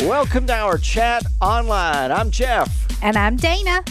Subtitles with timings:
[0.00, 2.12] Welcome to our chat online.
[2.12, 2.86] I'm Jeff.
[3.02, 3.82] And I'm Dana.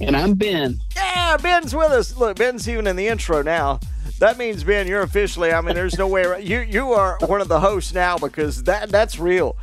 [0.00, 0.80] And I'm Ben.
[0.96, 2.16] Yeah, Ben's with us.
[2.16, 3.78] Look, Ben's even in the intro now.
[4.18, 5.52] That means Ben, you're officially.
[5.52, 6.44] I mean, there's no way around.
[6.44, 9.56] you you are one of the hosts now because that that's real.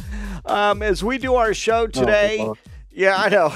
[0.45, 2.55] Um, as we do our show today, oh,
[2.89, 3.53] yeah, I know,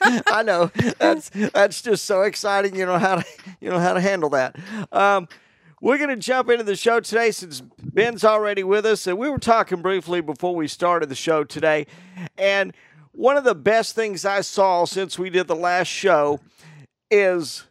[0.28, 0.70] I know.
[0.98, 2.74] That's that's just so exciting.
[2.74, 3.24] You know how to
[3.60, 4.56] you know how to handle that.
[4.92, 5.28] Um,
[5.80, 9.06] we're going to jump into the show today since Ben's already with us.
[9.06, 11.86] And we were talking briefly before we started the show today.
[12.36, 12.74] And
[13.12, 16.40] one of the best things I saw since we did the last show
[17.10, 17.64] is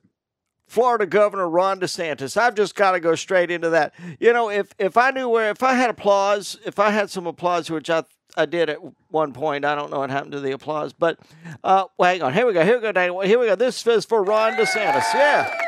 [0.65, 2.37] Florida Governor Ron DeSantis.
[2.37, 3.93] I've just got to go straight into that.
[4.19, 7.27] You know, if if I knew where, if I had applause, if I had some
[7.27, 8.03] applause, which I
[8.35, 8.79] I did at
[9.09, 11.19] one point, I don't know what happened to the applause, but
[11.63, 12.33] uh, well, hang on.
[12.33, 12.63] Here we go.
[12.63, 13.25] Here we go, Dana.
[13.25, 13.55] Here we go.
[13.55, 15.13] This is for Ron DeSantis.
[15.13, 15.66] Yeah.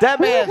[0.00, 0.48] That man,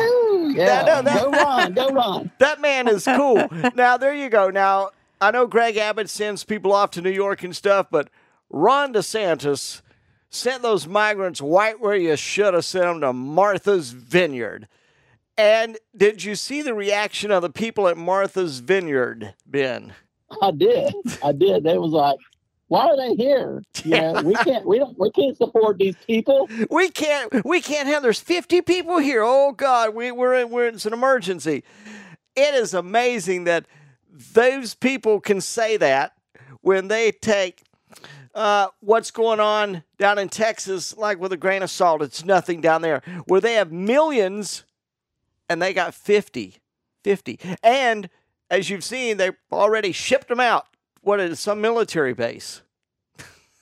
[0.55, 2.31] yeah, that, no, that, go on, go on.
[2.39, 3.47] That man is cool.
[3.75, 4.49] now there you go.
[4.49, 8.09] Now I know Greg Abbott sends people off to New York and stuff, but
[8.49, 9.81] Ron DeSantis
[10.29, 14.67] sent those migrants right where you should have sent them to Martha's Vineyard.
[15.37, 19.93] And did you see the reaction of the people at Martha's Vineyard, Ben?
[20.41, 20.93] I did.
[21.23, 21.63] I did.
[21.63, 22.17] They was like,
[22.69, 23.61] why are they here?
[23.83, 26.47] Yeah, we can't we don't we can't support these people.
[26.69, 29.21] We can't we can't have there's 50 people here.
[29.23, 31.63] Oh God, we, we're in we're in it's an emergency.
[32.35, 33.65] It is amazing that
[34.33, 36.13] those people can say that
[36.61, 37.63] when they take
[38.35, 42.61] uh, what's going on down in Texas, like with a grain of salt, it's nothing
[42.61, 44.63] down there, where they have millions
[45.49, 46.57] and they got 50.
[47.03, 47.39] 50.
[47.63, 48.09] And
[48.51, 50.67] as you've seen, they've already shipped them out
[51.01, 52.61] what is some military base.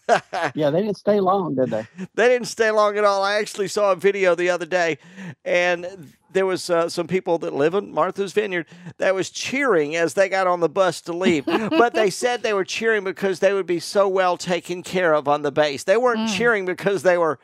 [0.55, 1.85] yeah, they didn't stay long, did they?
[2.15, 3.23] They didn't stay long at all.
[3.23, 4.99] I actually saw a video the other day,
[5.43, 10.13] and there was uh, some people that live in Martha's Vineyard that was cheering as
[10.13, 11.45] they got on the bus to leave.
[11.45, 15.27] but they said they were cheering because they would be so well taken care of
[15.27, 15.83] on the base.
[15.83, 16.37] They weren't mm.
[16.37, 17.39] cheering because they were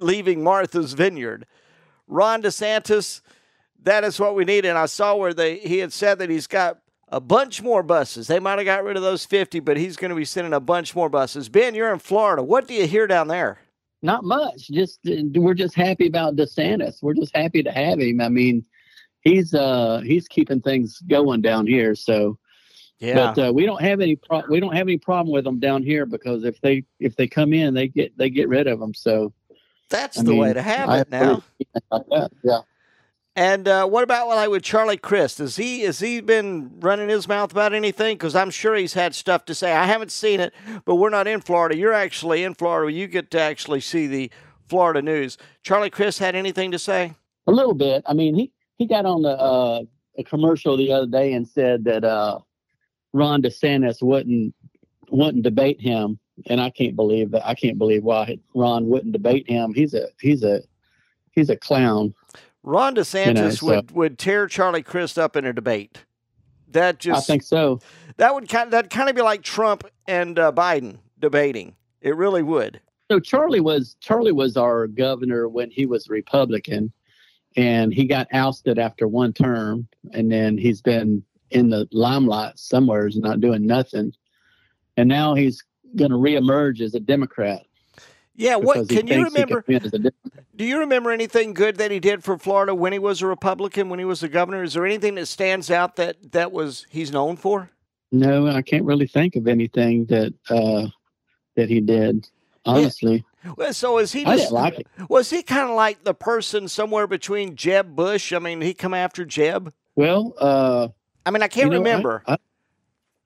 [0.00, 1.46] leaving Martha's Vineyard.
[2.06, 3.20] Ron DeSantis,
[3.82, 4.64] that is what we need.
[4.64, 8.26] And I saw where they he had said that he's got a bunch more buses.
[8.26, 10.60] They might have got rid of those 50, but he's going to be sending a
[10.60, 11.48] bunch more buses.
[11.48, 12.42] Ben, you're in Florida.
[12.42, 13.58] What do you hear down there?
[14.02, 14.68] Not much.
[14.68, 17.02] Just we're just happy about DeSantis.
[17.02, 18.20] We're just happy to have him.
[18.20, 18.64] I mean,
[19.22, 21.94] he's uh he's keeping things going down here.
[21.94, 22.38] So
[23.00, 23.32] yeah.
[23.34, 25.82] But uh, we don't have any pro- we don't have any problem with them down
[25.82, 28.94] here because if they if they come in, they get they get rid of them.
[28.94, 29.32] So
[29.90, 31.42] that's I the mean, way to have it now.
[32.10, 32.58] yeah.
[33.36, 35.38] And uh, what about like with Charlie Crist?
[35.38, 38.16] Has he has he been running his mouth about anything?
[38.16, 39.72] Because I'm sure he's had stuff to say.
[39.72, 41.76] I haven't seen it, but we're not in Florida.
[41.76, 42.92] You're actually in Florida.
[42.92, 44.30] You get to actually see the
[44.68, 45.36] Florida news.
[45.64, 47.14] Charlie Crist had anything to say?
[47.48, 48.04] A little bit.
[48.06, 49.82] I mean, he he got on the uh,
[50.16, 52.38] a commercial the other day and said that uh,
[53.12, 54.54] Ron DeSantis wouldn't
[55.10, 57.44] wouldn't debate him, and I can't believe that.
[57.44, 59.74] I can't believe why Ron wouldn't debate him.
[59.74, 60.60] He's a he's a
[61.32, 62.14] he's a clown.
[62.64, 66.04] Ron DeSantis you know, so, would, would tear Charlie Crist up in a debate.
[66.68, 67.80] That just I think so.
[68.16, 71.76] That would kind of, that kind of be like Trump and uh, Biden debating.
[72.00, 72.80] It really would.
[73.10, 76.90] So Charlie was Charlie was our governor when he was Republican,
[77.54, 83.08] and he got ousted after one term, and then he's been in the limelight somewhere,
[83.14, 84.12] not doing nothing,
[84.96, 85.62] and now he's
[85.96, 87.62] going to reemerge as a Democrat.
[88.36, 89.64] Yeah, what can you remember?
[90.56, 93.88] Do you remember anything good that he did for Florida when he was a Republican,
[93.88, 94.62] when he was a governor?
[94.62, 97.70] Is there anything that stands out that that was he's known for?
[98.10, 100.88] No, I can't really think of anything that uh,
[101.56, 102.28] that he did.
[102.66, 103.24] Honestly.
[103.44, 103.52] Yeah.
[103.56, 104.24] Well, so is he?
[104.24, 108.32] Just, like Was he kind of like the person somewhere between Jeb Bush?
[108.32, 109.72] I mean, he come after Jeb.
[109.96, 110.88] Well, uh,
[111.26, 112.22] I mean, I can't know, remember.
[112.26, 112.36] I, I,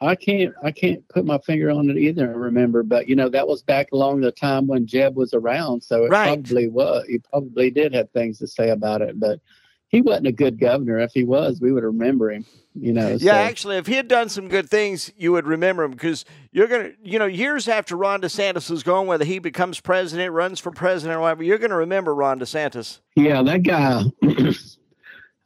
[0.01, 2.33] I can't I can't put my finger on it either.
[2.33, 6.05] Remember, but you know that was back along the time when Jeb was around, so
[6.05, 6.27] it right.
[6.27, 7.05] probably was.
[7.09, 9.41] He probably did have things to say about it, but
[9.89, 10.99] he wasn't a good governor.
[10.99, 12.45] If he was, we would remember him.
[12.75, 13.09] You know.
[13.09, 13.39] Yeah, so.
[13.39, 16.93] actually, if he had done some good things, you would remember him because you're gonna,
[17.03, 21.17] you know, years after Ron DeSantis is gone, whether he becomes president, runs for president,
[21.19, 23.01] or whatever, you're going to remember Ron DeSantis.
[23.17, 24.05] Yeah, that guy.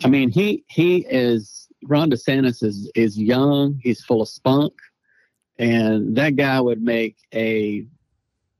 [0.05, 3.79] I mean, he he is Ron DeSantis is is young.
[3.83, 4.73] He's full of spunk,
[5.59, 7.87] and that guy would make a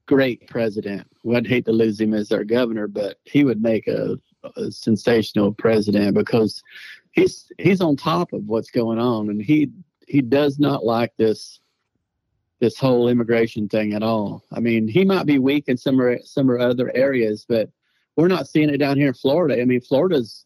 [0.07, 1.07] great president.
[1.23, 4.19] Well, I'd hate to lose him as our governor, but he would make a,
[4.57, 6.63] a sensational president because
[7.13, 9.71] he's he's on top of what's going on, and he
[10.09, 11.61] he does not like this
[12.61, 14.45] this whole immigration thing at all.
[14.53, 17.69] I mean, he might be weak in some or some or other areas, but
[18.17, 19.61] we're not seeing it down here in Florida.
[19.61, 20.45] I mean, Florida's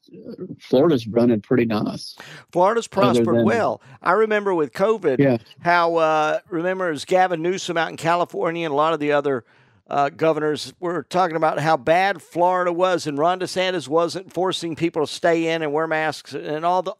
[0.61, 2.17] Florida's running pretty nice.
[2.53, 3.83] Florida's prospered than, well.
[4.03, 5.39] I remember with COVID, yeah.
[5.61, 9.45] how uh, remember as Gavin Newsom out in California and a lot of the other
[9.89, 15.05] uh, governors were talking about how bad Florida was, and Ron DeSantis wasn't forcing people
[15.05, 16.95] to stay in and wear masks and all the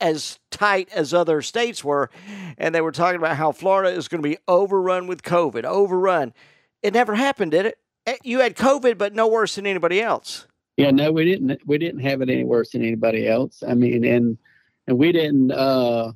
[0.00, 2.10] as tight as other states were,
[2.58, 5.64] and they were talking about how Florida is going to be overrun with COVID.
[5.64, 6.34] Overrun.
[6.82, 7.78] It never happened, did it?
[8.06, 10.46] Eh, you had COVID, but no worse than anybody else.
[10.76, 11.60] Yeah, no, we didn't.
[11.66, 13.62] We didn't have it any worse than anybody else.
[13.66, 14.38] I mean, and
[14.86, 15.52] and we didn't.
[15.52, 16.12] uh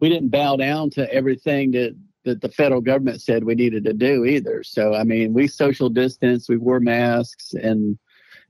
[0.00, 1.94] We didn't bow down to everything that
[2.24, 4.62] that the federal government said we needed to do either.
[4.64, 7.98] So I mean, we social distance, we wore masks, and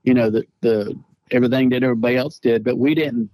[0.03, 0.99] you know the the
[1.31, 3.31] everything that everybody else did, but we didn't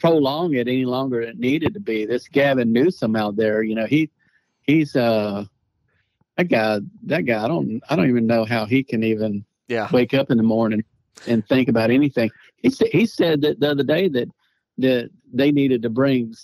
[0.00, 2.06] prolong it any longer than it needed to be.
[2.06, 4.10] This Gavin Newsom out there, you know, he
[4.62, 5.44] he's uh
[6.36, 9.88] that guy that guy I don't I don't even know how he can even yeah.
[9.92, 10.84] wake up in the morning
[11.26, 12.30] and think about anything.
[12.56, 14.28] He said he said that the other day that
[14.78, 16.34] that they needed to bring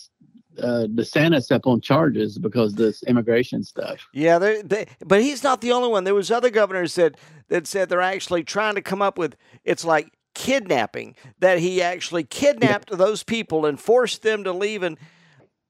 [0.58, 3.98] uh, DeSantis up on charges because this immigration stuff.
[4.12, 6.04] Yeah, they, they, but he's not the only one.
[6.04, 7.16] There was other governors that
[7.48, 9.36] that said they're actually trying to come up with.
[9.64, 14.98] It's like kidnapping that he actually kidnapped those people and forced them to leave and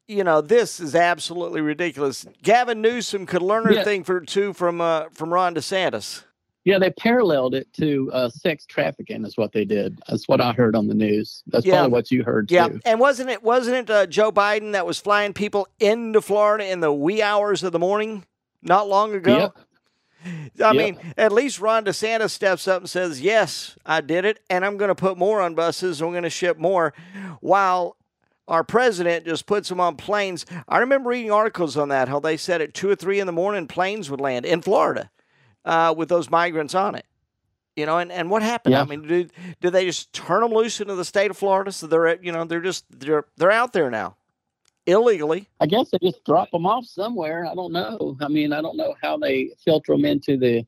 [0.08, 3.84] you know this is absolutely ridiculous gavin newsom could learn a yeah.
[3.84, 6.24] thing for two from uh, from ron desantis
[6.64, 10.52] yeah they paralleled it to uh, sex trafficking is what they did that's what i
[10.52, 11.74] heard on the news that's yeah.
[11.74, 12.80] probably what you heard yeah too.
[12.84, 16.80] and wasn't it wasn't it uh, joe biden that was flying people into florida in
[16.80, 18.24] the wee hours of the morning
[18.62, 19.58] not long ago yep.
[20.60, 20.74] I yep.
[20.74, 24.76] mean, at least Ron DeSantis steps up and says, Yes, I did it, and I'm
[24.76, 26.92] going to put more on buses, and we're going to ship more.
[27.40, 27.96] While
[28.48, 30.44] our president just puts them on planes.
[30.66, 33.32] I remember reading articles on that, how they said at two or three in the
[33.32, 35.10] morning, planes would land in Florida
[35.64, 37.06] uh, with those migrants on it.
[37.76, 38.72] You know, and, and what happened?
[38.72, 38.80] Yeah.
[38.80, 39.28] I mean, do,
[39.60, 41.70] did they just turn them loose into the state of Florida?
[41.70, 44.16] So they're, you know, they're just, they're, they're out there now
[44.88, 45.48] illegally.
[45.60, 47.46] I guess they just drop them off somewhere.
[47.46, 48.16] I don't know.
[48.20, 50.66] I mean, I don't know how they filter them into the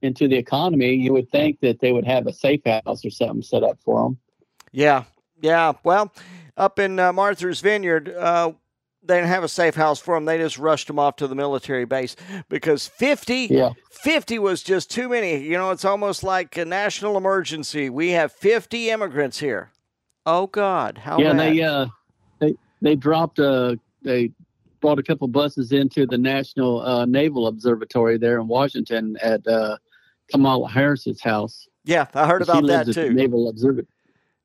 [0.00, 0.94] into the economy.
[0.94, 4.02] You would think that they would have a safe house or something set up for
[4.02, 4.18] them.
[4.72, 5.04] Yeah,
[5.40, 5.72] yeah.
[5.84, 6.12] Well,
[6.58, 8.52] up in uh, Martha's Vineyard, uh,
[9.02, 10.24] they didn't have a safe house for them.
[10.26, 12.16] They just rushed them off to the military base
[12.48, 13.70] because 50, yeah.
[13.90, 15.38] 50 was just too many.
[15.38, 17.88] You know, it's almost like a national emergency.
[17.88, 19.70] We have 50 immigrants here.
[20.26, 21.38] Oh God, how yeah, bad.
[21.38, 21.86] they uh,
[22.82, 24.30] they dropped a they
[24.80, 29.78] brought a couple buses into the National uh, Naval Observatory there in Washington at uh,
[30.30, 31.66] Kamala Harris's house.
[31.84, 33.14] Yeah, I heard about that too.
[33.14, 33.88] Naval Observatory.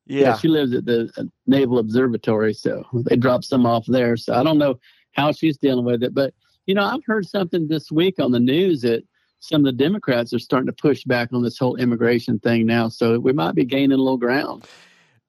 [0.06, 0.36] Yeah.
[0.36, 4.16] she lives at the uh, Naval Observatory, so they dropped some off there.
[4.16, 4.78] So I don't know
[5.12, 6.34] how she's dealing with it, but
[6.66, 9.04] you know, I've heard something this week on the news that
[9.40, 12.88] some of the Democrats are starting to push back on this whole immigration thing now.
[12.88, 14.66] So we might be gaining a little ground.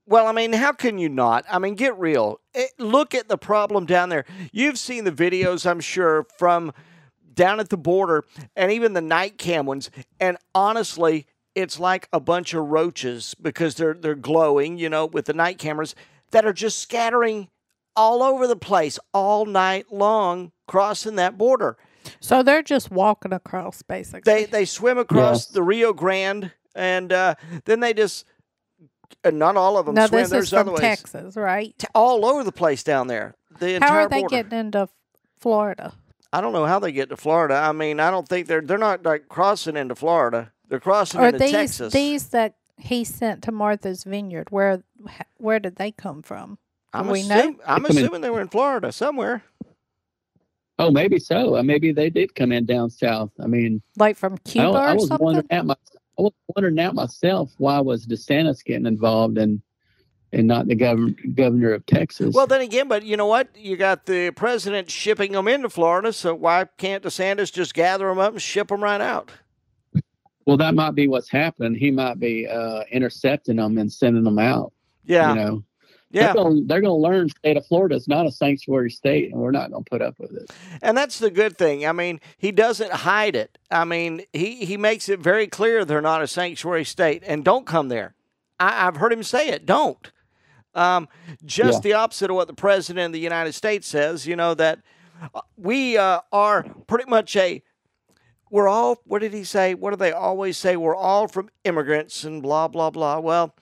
[0.07, 1.45] Well, I mean, how can you not?
[1.49, 2.39] I mean, get real.
[2.53, 4.25] It, eh, look at the problem down there.
[4.51, 6.71] You've seen the videos, I'm sure, from
[7.33, 8.23] down at the border
[8.55, 9.89] and even the night cam ones.
[10.19, 11.25] And honestly,
[11.55, 15.57] it's like a bunch of roaches because they're they're glowing, you know, with the night
[15.57, 15.95] cameras
[16.31, 17.49] that are just scattering
[17.95, 21.77] all over the place all night long crossing that border.
[22.19, 24.31] So they're just walking across basically.
[24.31, 25.47] They they swim across yes.
[25.47, 28.25] the Rio Grande and uh, then they just
[29.23, 30.21] uh, not all of them no, swim.
[30.21, 31.81] this There's is from Texas, right?
[31.95, 33.35] all over the place down there.
[33.59, 34.35] The how are they border.
[34.35, 34.89] getting into
[35.39, 35.93] Florida?
[36.33, 37.55] I don't know how they get to Florida.
[37.55, 40.51] I mean, I don't think they're they're not like crossing into Florida.
[40.69, 41.93] They're crossing or into these, Texas.
[41.93, 44.83] These that he sent to Martha's Vineyard, where
[45.37, 46.57] where did they come from?
[46.93, 47.63] I'm, we assume, know?
[47.67, 49.43] I'm assuming they were in Florida somewhere.
[50.77, 51.55] Oh, maybe so.
[51.55, 53.31] Uh, maybe they did come in down south.
[53.41, 55.23] I mean, like from Cuba I, I was something?
[55.23, 55.75] wondering at my,
[56.17, 59.61] I was wondering out myself why was DeSantis getting involved and
[60.33, 62.35] and not the governor governor of Texas.
[62.35, 63.47] Well, then again, but you know what?
[63.55, 68.19] You got the president shipping them into Florida, so why can't DeSantis just gather them
[68.19, 69.31] up and ship them right out?
[70.45, 71.75] Well, that might be what's happening.
[71.75, 74.71] He might be uh, intercepting them and sending them out.
[75.05, 75.29] Yeah.
[75.29, 75.63] You know.
[76.11, 76.33] Yeah.
[76.33, 79.71] They're going to learn state of Florida is not a sanctuary state, and we're not
[79.71, 80.49] going to put up with it.
[80.81, 81.85] And that's the good thing.
[81.85, 83.57] I mean, he doesn't hide it.
[83.69, 87.65] I mean, he, he makes it very clear they're not a sanctuary state, and don't
[87.65, 88.15] come there.
[88.59, 89.65] I, have heard him say it.
[89.65, 90.11] Don't.
[90.73, 91.09] Um,
[91.43, 91.81] just yeah.
[91.81, 94.25] the opposite of what the president of the United States says.
[94.25, 94.79] You know that
[95.33, 97.61] uh, we uh, are pretty much a
[98.55, 102.23] we're all what did he say what do they always say we're all from immigrants
[102.23, 103.53] and blah blah blah well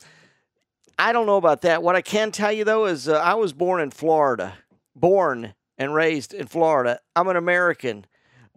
[1.00, 3.54] i don't know about that what i can tell you though is uh, i was
[3.54, 4.54] born in florida
[4.96, 8.06] born and raised in florida i'm an american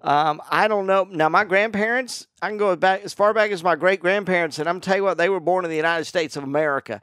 [0.02, 1.04] Um, I don't know.
[1.10, 4.68] Now, my grandparents, I can go back as far back as my great grandparents, and
[4.68, 7.00] I'm tell you what, they were born in the United States of America.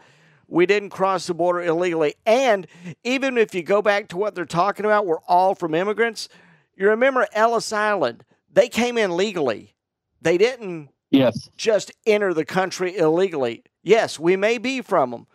[0.48, 2.14] We didn't cross the border illegally.
[2.26, 2.68] And
[3.04, 6.30] even if you go back to what they're talking about, we're all from immigrants.
[6.78, 8.24] You remember Ellis Island?
[8.54, 9.76] They came in legally.
[10.22, 11.50] They didn't Yes.
[11.58, 13.64] just enter the country illegally.
[13.84, 15.28] Yes, we may be from them,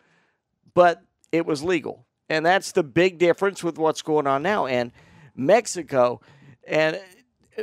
[0.75, 2.06] but it was legal.
[2.28, 4.66] And that's the big difference with what's going on now.
[4.66, 4.90] And
[5.37, 6.20] Mexico,
[6.66, 7.00] and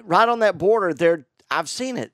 [0.04, 2.12] right on that border, they're, I've seen it.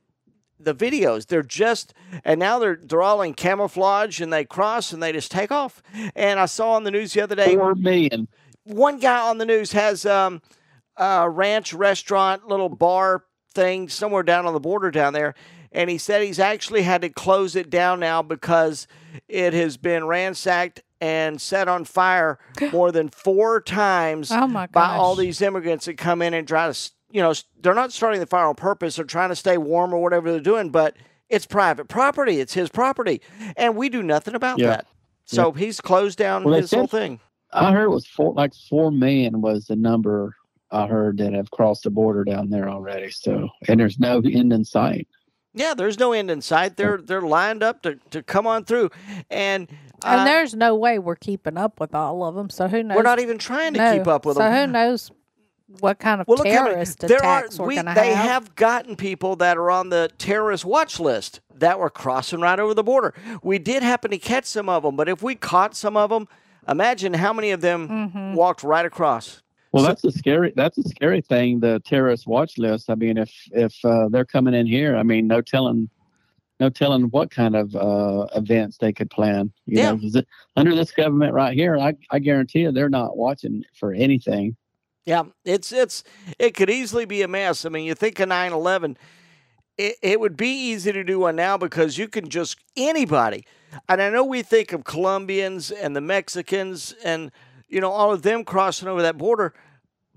[0.60, 1.94] The videos, they're just,
[2.24, 5.82] and now they're they're all in camouflage, and they cross and they just take off.
[6.16, 8.28] And I saw on the news the other day, Four million.
[8.66, 10.40] one guy on the news has um,
[10.98, 15.34] a ranch restaurant, little bar thing somewhere down on the border down there.
[15.72, 18.88] And he said he's actually had to close it down now because
[19.30, 22.40] it has been ransacked and set on fire
[22.74, 26.92] more than four times Oh by all these immigrants that come in and try to,
[27.10, 28.98] you know, they're not starting the fire on purpose.
[28.98, 30.96] They're trying to stay warm or whatever they're doing, but
[31.30, 32.40] it's private property.
[32.42, 33.22] It's his property.
[33.56, 34.68] And we do nothing about Yeah.
[34.68, 34.88] that.
[35.26, 37.22] So he's closed down Well, they his whole thing.
[37.54, 40.36] I heard it was four, like four million was the number
[40.72, 43.10] I heard that have crossed the border down there already.
[43.12, 45.08] So, and there's no end in sight.
[45.54, 46.78] Yeah, there's no end in sight.
[46.78, 48.90] They're they're lined up to, to come on through,
[49.30, 49.68] and,
[50.04, 52.50] uh, and there's no way we're keeping up with all of them.
[52.50, 52.96] So who knows?
[52.96, 53.98] we're not even trying to No.
[53.98, 54.54] keep up with so them.
[54.54, 55.12] So who knows
[55.82, 57.40] what kind of Well, look how many- terrorist there are.
[57.40, 58.26] attacks we're going to they have?
[58.46, 62.74] have gotten people that are on the terrorist watch list that were crossing right over
[62.74, 63.14] the border.
[63.44, 66.28] We did happen to catch some of them, but if we caught some of them,
[66.68, 68.34] imagine how many of them Mm-hmm.
[68.36, 69.42] walked right across.
[69.72, 70.52] Well, that's a scary.
[70.56, 71.60] That's a scary thing.
[71.60, 72.90] The terrorist watch list.
[72.90, 75.90] I mean, if if uh, they're coming in here, I mean, no telling,
[76.60, 79.52] no telling what kind of uh, events they could plan.
[79.66, 79.96] You Yeah.
[79.96, 80.22] know,
[80.58, 84.58] under this government right here, I I guarantee you, they're not watching for anything.
[85.06, 86.04] Yeah, it's it's
[86.38, 87.66] it could easily be a mess.
[87.66, 88.98] I mean, you think of 9/11,
[89.78, 93.46] it, it would be easy to do one now because you can just anybody.
[93.88, 97.32] And I know we think of Colombians and the Mexicans and
[97.72, 99.54] you know all of them crossing over that border,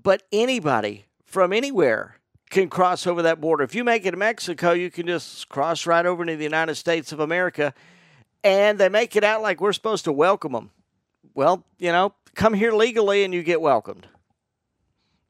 [0.01, 2.17] but anybody from anywhere
[2.49, 3.63] can cross over that border.
[3.63, 6.75] If you make it to Mexico, you can just cross right over into the United
[6.75, 7.73] States of America,
[8.43, 10.69] and they make it out like we're supposed to welcome them.
[11.33, 14.07] Well, you know, come here legally and you get welcomed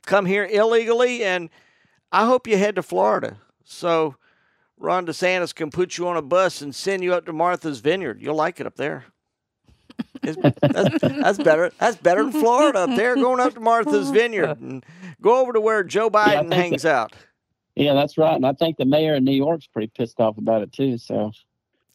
[0.05, 1.49] come here illegally, and
[2.11, 4.15] I hope you head to Florida so
[4.77, 8.21] Ron DeSantis can put you on a bus and send you up to Martha's Vineyard.
[8.21, 9.05] You'll like it up there.
[10.21, 11.71] That's, that's better.
[11.79, 13.15] That's better than Florida up there.
[13.15, 14.85] Going up to Martha's Vineyard and
[15.21, 17.13] go over to where Joe Biden think hangs out.
[17.75, 18.35] Yeah, that's right.
[18.35, 20.97] And I think the mayor of New York's pretty pissed off about it too.
[20.97, 21.31] So,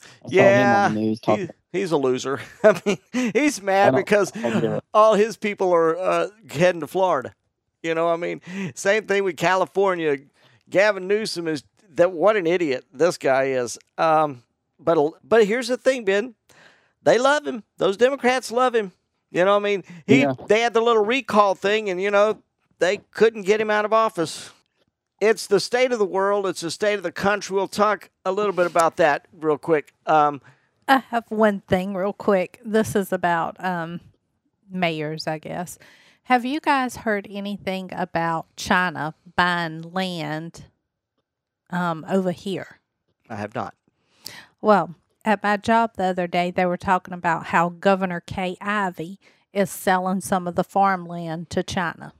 [0.03, 1.21] I Yeah, him on the news.
[1.25, 2.41] He, he's a loser.
[2.65, 4.85] I mean, he's mad because I get it.
[4.95, 7.35] all his people are uh, heading to Florida.
[7.83, 8.43] You know, I mean,
[8.75, 10.19] same thing with California.
[10.69, 12.13] Gavin Newsom is that.
[12.13, 13.79] What an idiot this guy is.
[13.97, 14.43] Um,
[14.79, 16.35] but but here's the thing, Ben.
[17.03, 17.65] They love him.
[17.79, 18.93] Those Democrats love him.
[19.31, 20.35] You know, I mean, he Yeah.
[20.49, 22.43] they had the little recall thing, and you know,
[22.79, 24.51] they couldn't get him out of office.
[25.21, 26.47] It's the state of the world.
[26.47, 27.55] It's the state of the country.
[27.55, 29.93] We'll talk a little bit about that real quick.
[30.07, 30.41] Um,
[30.89, 32.59] I have one thing real quick.
[32.65, 34.01] This is about um,
[34.71, 35.79] mayors, I guess.
[36.25, 40.65] Have you guys heard anything about China buying land
[41.71, 42.79] um, over here?
[43.29, 43.75] I have not.
[44.61, 49.19] Well, at my job the other day, they were talking about how Governor Kay Ivey
[49.53, 52.13] is selling some of the farmland to China.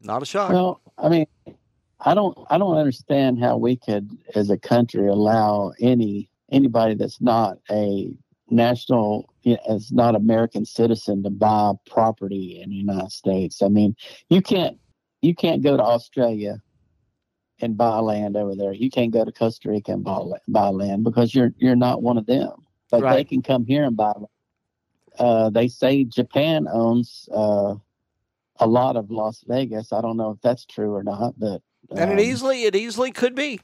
[0.00, 0.50] Not a shock.
[0.50, 1.26] Well, I mean,
[2.00, 7.20] I don't, I don't understand how we could, as a country, allow any anybody that's
[7.20, 8.12] not a
[8.50, 13.62] national, you know, as not American citizen, to buy property in the United States.
[13.62, 13.96] I mean,
[14.28, 14.78] you can't,
[15.22, 16.60] you can't go to Australia
[17.62, 18.72] and buy land over there.
[18.72, 22.02] You can't go to Costa Rica and buy, la- buy land because you're you're not
[22.02, 22.50] one of them.
[22.90, 24.12] But they can come here and buy.
[24.12, 24.26] land.
[25.18, 27.28] Uh, they say Japan owns.
[27.32, 27.76] Uh,
[28.60, 29.92] a lot of Las Vegas.
[29.92, 33.10] I don't know if that's true or not, but and um, it easily it easily
[33.10, 33.60] could be.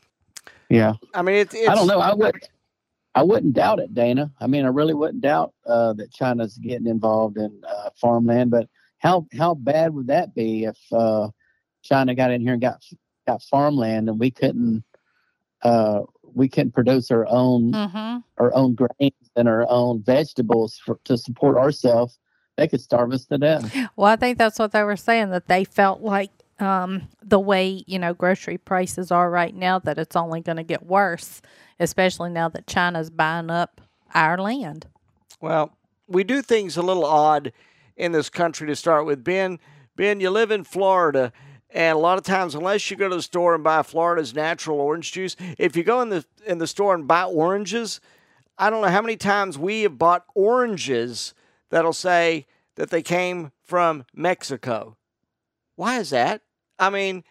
[0.69, 2.01] yeah, I mean, it, it's I don't know.
[2.01, 2.35] I would,
[3.15, 4.31] I wouldn't doubt it, Dana.
[4.41, 8.51] I mean, I really wouldn't doubt uh, that China's getting involved in uh, farmland.
[8.51, 11.29] But how how bad would that be if uh,
[11.83, 12.83] China got in here and got
[13.29, 14.83] got farmland and we couldn't
[15.63, 16.01] uh,
[16.35, 18.19] we couldn't produce our own Mm-hmm.
[18.39, 22.19] our own grains and our own vegetables for, to support ourselves?
[22.57, 23.73] They could starve us to death.
[23.97, 27.85] Well, I think that's what they were saying that they felt like um, the way
[27.87, 31.41] you know grocery prices are right now that it's only going to get worse,
[31.79, 33.81] especially now that China's buying up
[34.15, 34.87] our land.
[35.41, 35.77] Well,
[36.09, 37.53] we do things a little odd
[37.97, 39.23] in this country to start with.
[39.23, 39.59] Ben,
[39.97, 41.33] Ben, you live in Florida,
[41.71, 44.81] And a lot of times, unless you go to the store and buy Florida's natural
[44.81, 48.01] orange juice, if you go in the in the store and buy oranges,
[48.57, 51.35] I don't know how many times we have bought oranges
[51.71, 52.47] that'll say
[52.77, 54.97] that they came from Mexico.
[55.77, 56.41] Why is that?
[56.79, 57.23] I mean,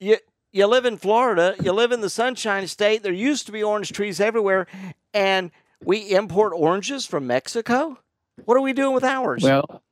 [0.00, 0.16] you
[0.52, 3.02] you live in Florida, you live in the Sunshine State.
[3.02, 4.66] There used to be orange trees everywhere,
[5.12, 5.50] and
[5.84, 7.98] we import oranges from Mexico.
[8.44, 9.42] What are we doing with ours?
[9.42, 9.82] Well,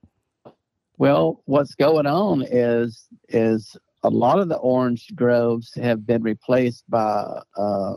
[0.98, 6.84] well, what's going on is is a lot of the orange groves have been replaced
[6.88, 7.94] by uh,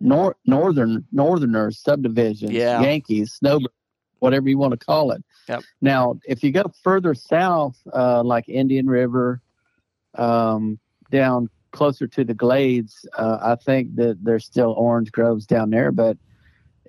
[0.00, 2.80] nor- northern northerners subdivisions, Yeah.
[2.80, 3.70] Yankees, snowbird,
[4.20, 5.22] whatever you want to call it.
[5.48, 5.62] Yep.
[5.80, 9.42] Now, if you go further south, uh, like Indian River,
[10.14, 10.78] um,
[11.10, 15.92] down closer to the Glades, uh, I think that there's still orange groves down there.
[15.92, 16.16] But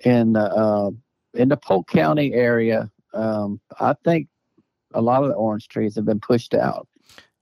[0.04, 0.90] in the uh,
[1.34, 4.28] in the Polk County area, um, I think
[4.96, 6.88] a lot of the orange trees have been pushed out.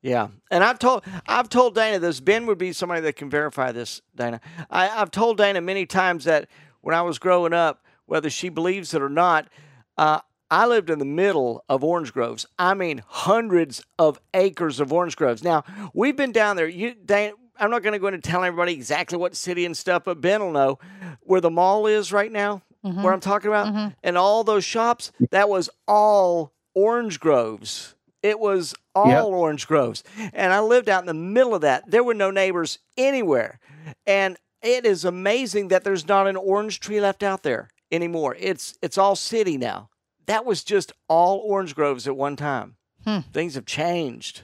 [0.02, 2.20] Yeah, and I've told I've told Dana this.
[2.20, 4.02] Ben would be somebody that can verify this.
[4.14, 6.48] Dana, I, I've told Dana many times that
[6.82, 9.48] when I was growing up, whether she believes it or not,
[9.96, 10.20] uh,
[10.50, 12.44] I lived in the middle of orange groves.
[12.58, 15.42] I mean, hundreds of acres of orange groves.
[15.42, 16.68] Now we've been down there.
[16.68, 19.74] You, Dana, I'm not going to go in and tell everybody exactly what city and
[19.74, 20.78] stuff, but Ben will know
[21.22, 22.60] where the mall is right now.
[23.02, 25.12] Where I'm talking about, and all those shops.
[25.30, 27.94] That was all orange groves.
[28.22, 29.24] It was all Yep.
[29.24, 30.02] orange groves.
[30.32, 31.90] And I lived out in the middle of that.
[31.90, 33.58] There were no neighbors anywhere.
[34.06, 38.34] And it is amazing that there's not an orange tree left out there anymore.
[38.38, 39.90] It's it's all city now.
[40.26, 42.76] That was just all orange groves at one time.
[43.04, 43.18] Hmm.
[43.32, 44.40] Things have changed.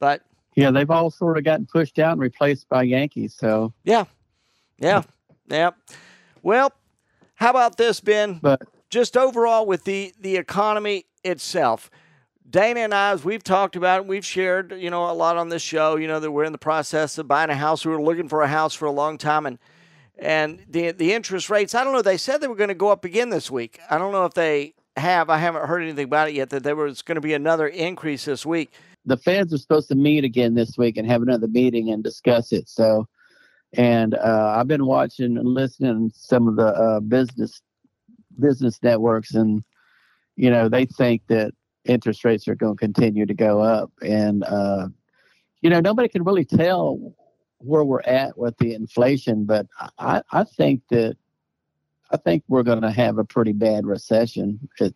[0.00, 0.22] But
[0.56, 3.32] Yeah, they've all sort of gotten pushed out and replaced by Yankees.
[3.38, 4.04] So, yeah.
[4.78, 5.02] Yeah.
[5.48, 5.70] Yeah.
[6.42, 6.72] Well,
[7.36, 8.40] how about this, Ben?
[8.42, 11.90] but just overall with the the economy itself.
[12.48, 15.48] Dana and I, as we've talked about, it, we've shared, you know, a lot on
[15.48, 15.96] this show.
[15.96, 17.84] You know that we're in the process of buying a house.
[17.84, 19.58] We were looking for a house for a long time, and
[20.16, 21.74] and the the interest rates.
[21.74, 22.02] I don't know.
[22.02, 23.80] They said they were going to go up again this week.
[23.90, 25.28] I don't know if they have.
[25.28, 26.50] I haven't heard anything about it yet.
[26.50, 28.72] That there was going to be another increase this week.
[29.04, 32.52] the feds are supposed to meet again this week and have another meeting and discuss
[32.52, 32.68] it.
[32.68, 33.06] So,
[33.72, 37.60] and uh, I've been watching and listening to some of the uh, business
[38.38, 39.62] business networks, and
[40.36, 41.52] you know they think that
[41.84, 44.88] interest rates are going to continue to go up, and uh,
[45.60, 47.14] you know nobody can really tell
[47.58, 49.66] where we're at with the inflation, but
[49.98, 51.16] I, I think that
[52.10, 54.68] I think we're going to have a pretty bad recession.
[54.80, 54.94] It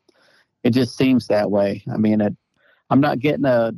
[0.63, 1.83] it just seems that way.
[1.93, 2.37] I mean, it,
[2.91, 3.73] I'm not getting a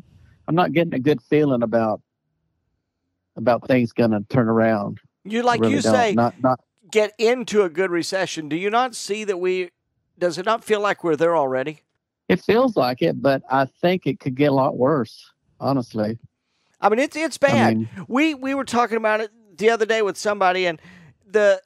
[0.49, 2.01] I'm not getting a good feeling about
[3.37, 4.99] about things going to turn around.
[5.25, 5.95] You like Really you don't.
[5.95, 6.61] say, not not
[6.93, 8.49] get into a good recession.
[8.49, 9.71] Do you not see that we?
[10.19, 11.81] Does it not feel like we're there already?
[12.29, 15.31] it feels like it, but I think it could get a lot worse.
[15.61, 16.19] Honestly,
[16.81, 17.77] I mean, it's it's I bad.
[17.77, 20.81] mean, we we were talking about it the other day with somebody, and
[21.27, 21.61] the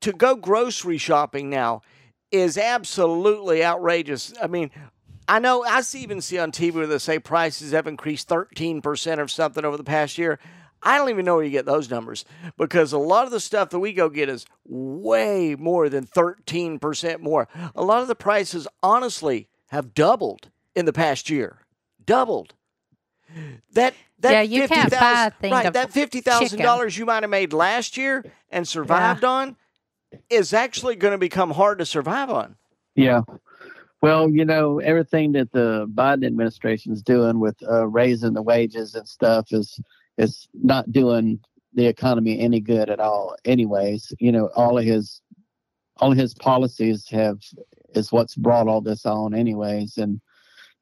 [0.00, 1.82] to go grocery shopping now
[2.30, 4.32] is absolutely outrageous.
[4.42, 4.70] I mean,
[5.28, 8.82] I know I see even see on TV where they say prices have increased thirteen
[8.82, 10.38] percent or something over the past year.
[10.82, 12.24] I don't even know where you get those numbers
[12.56, 17.20] because a lot of the stuff that we go get is way more than 13%
[17.20, 17.48] more.
[17.74, 21.58] A lot of the prices, honestly, have doubled in the past year.
[22.04, 22.54] Doubled.
[23.72, 26.96] That that Yeah, you can't buy a 50,000 thing right, of that fifty thousand dollars
[26.96, 29.56] you might have made last year and survived on
[30.30, 32.56] is actually going to become hard to survive on.
[32.94, 33.22] yeah.
[34.02, 38.94] Well, you know, everything that the Biden administration is doing with uh, raising the wages
[38.94, 39.80] and stuff is
[40.18, 41.40] is not doing
[41.74, 43.36] the economy any good at all.
[43.44, 45.20] Anyways, you know, all of his
[45.98, 47.38] all of his policies have
[47.94, 49.34] is what's brought all this on.
[49.34, 50.20] Anyways, and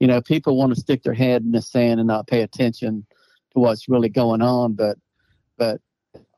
[0.01, 3.07] you know, people want to stick their head in the sand and not pay attention
[3.53, 4.75] to what's really going on.
[4.75, 4.99] But
[5.57, 5.81] but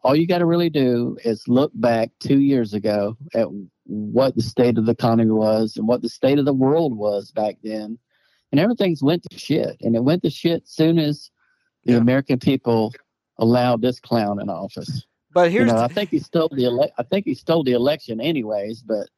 [0.03, 3.49] all you got to really do is look back two years ago at
[3.85, 7.31] what the state of the economy was and what the state of the world was
[7.31, 7.99] back then,
[8.53, 9.77] and everything's went to shit.
[9.81, 11.31] And it went to shit soon as
[11.87, 11.99] the Yeah.
[11.99, 12.93] American people
[13.39, 15.07] allowed this clown in office.
[15.33, 17.63] But You here's know, the, I think he stole the ele- I think he stole
[17.63, 18.83] the election anyways.
[18.83, 19.09] But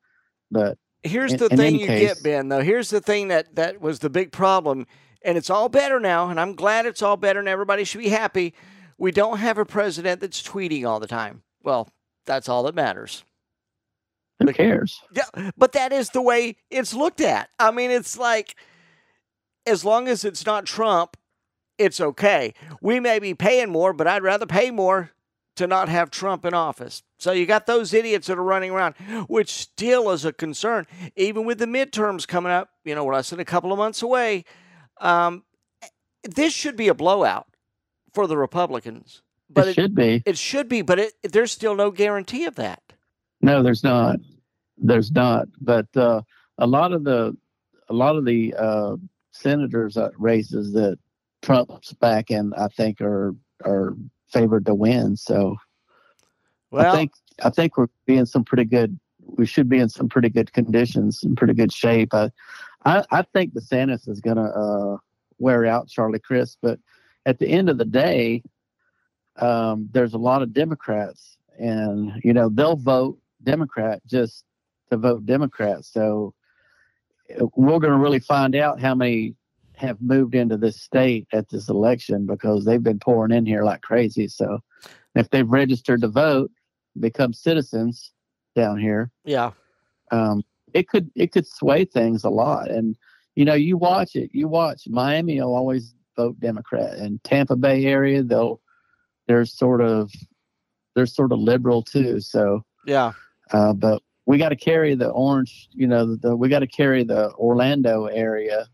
[0.51, 2.49] but here's in- the in thing you case- get, Ben.
[2.49, 4.87] Though here's the thing that that was the big problem,
[5.23, 8.09] and it's all better now, and I'm glad it's all better, and everybody should be
[8.09, 8.55] happy.
[8.99, 11.43] We don't have a president that's tweeting all the time.
[11.63, 11.89] Well,
[12.27, 13.25] that's all that matters.
[14.41, 15.01] who cares?
[15.15, 17.49] Yeah, but that is the way it's looked at.
[17.59, 18.57] I mean, it's like
[19.67, 21.17] as long as it's not Trump,
[21.79, 22.55] it's okay.
[22.81, 25.13] We may be paying more, but I'd rather pay more
[25.57, 27.03] to not have Trump in office.
[27.19, 28.95] So you got those idiots that are running around,
[29.29, 30.87] which still is a concern.
[31.17, 34.45] Even with the midterms coming up, you know, less than a couple of months away,
[35.01, 35.43] um,
[36.23, 37.47] this should be a blowout.
[38.15, 39.23] for the Republicans.
[39.49, 40.23] But But it, should be.
[40.27, 42.83] It should be, but it, there's still no guarantee of that.
[43.41, 44.17] No, there's not.
[44.77, 45.49] There's not.
[45.61, 46.23] But uh,
[46.59, 47.37] a lot of the
[47.89, 48.97] a lot of the uh,
[49.33, 50.99] senators uh, races that
[51.43, 53.97] Trump's back in, I think, are are
[54.33, 55.17] favored to win.
[55.17, 55.57] So
[56.71, 58.99] Well, I think I think we're being some pretty good.
[59.21, 62.15] We should be in some pretty good conditions, in pretty good shape.
[62.15, 62.31] I
[62.85, 64.97] I, I think DeSantis is going to uh,
[65.39, 66.79] wear out Charlie Crist, but
[67.27, 68.43] at the end of the day,
[69.37, 74.45] um, there's a lot of Democrats, and you know they'll vote Democrat just
[74.91, 75.85] to vote Democrat.
[75.85, 76.35] So
[77.39, 79.35] uh, we're going to really find out how many
[79.79, 83.81] have moved into this state at this election because they've been pouring in here like
[83.81, 84.27] crazy.
[84.29, 84.59] So
[85.15, 86.51] if they've registered to vote,
[86.99, 88.13] become citizens
[88.57, 89.53] down here, yeah,
[90.11, 90.43] um,
[90.75, 92.71] it could it could sway things a lot.
[92.71, 92.97] And
[93.37, 94.31] you know, you watch it.
[94.33, 98.61] You watch Miami will always vote Democrat, and Tampa Bay area they'll
[99.29, 100.11] they're sort of
[100.95, 102.21] they're sort of liberal too.
[102.21, 103.13] So, yeah,
[103.53, 105.69] uh, but we got to carry the orange.
[105.73, 108.67] You know, the, we got to carry the Orlando area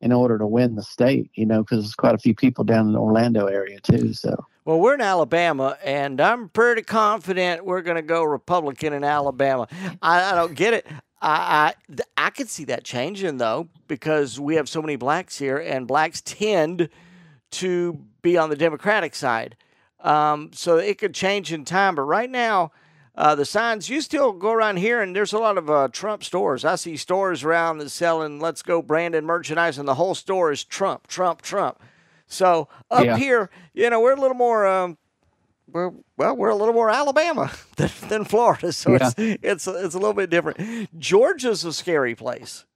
[0.00, 1.30] in order to win the state.
[1.34, 4.12] You know, because there's quite a few people down in the Orlando area too.
[4.12, 4.44] So.
[4.64, 9.66] Well, we're in Alabama, and I'm pretty confident we're going to go Republican in Alabama.
[10.02, 10.86] I, I don't get it.
[11.22, 15.56] I, I I could see that changing though because we have so many blacks here,
[15.56, 16.90] and blacks tend
[17.52, 19.56] to be on the Democratic side.
[20.00, 22.72] Um, so it could change in time, but right now.
[23.18, 26.22] Uh, the signs you still go around here, and there's a lot of uh, Trump
[26.22, 26.64] stores.
[26.64, 30.62] I see stores around that selling "Let's Go Brandon" merchandise, and the whole store is
[30.62, 31.80] Trump, Trump, Trump.
[32.28, 33.16] So up Yeah.
[33.16, 34.68] here, you know, we're a little more.
[34.68, 34.98] Um,
[35.66, 39.98] we're well, we're a little more Alabama than, than Florida, so it's it's it's a
[39.98, 40.96] little bit different.
[41.00, 42.66] Georgia's a scary place.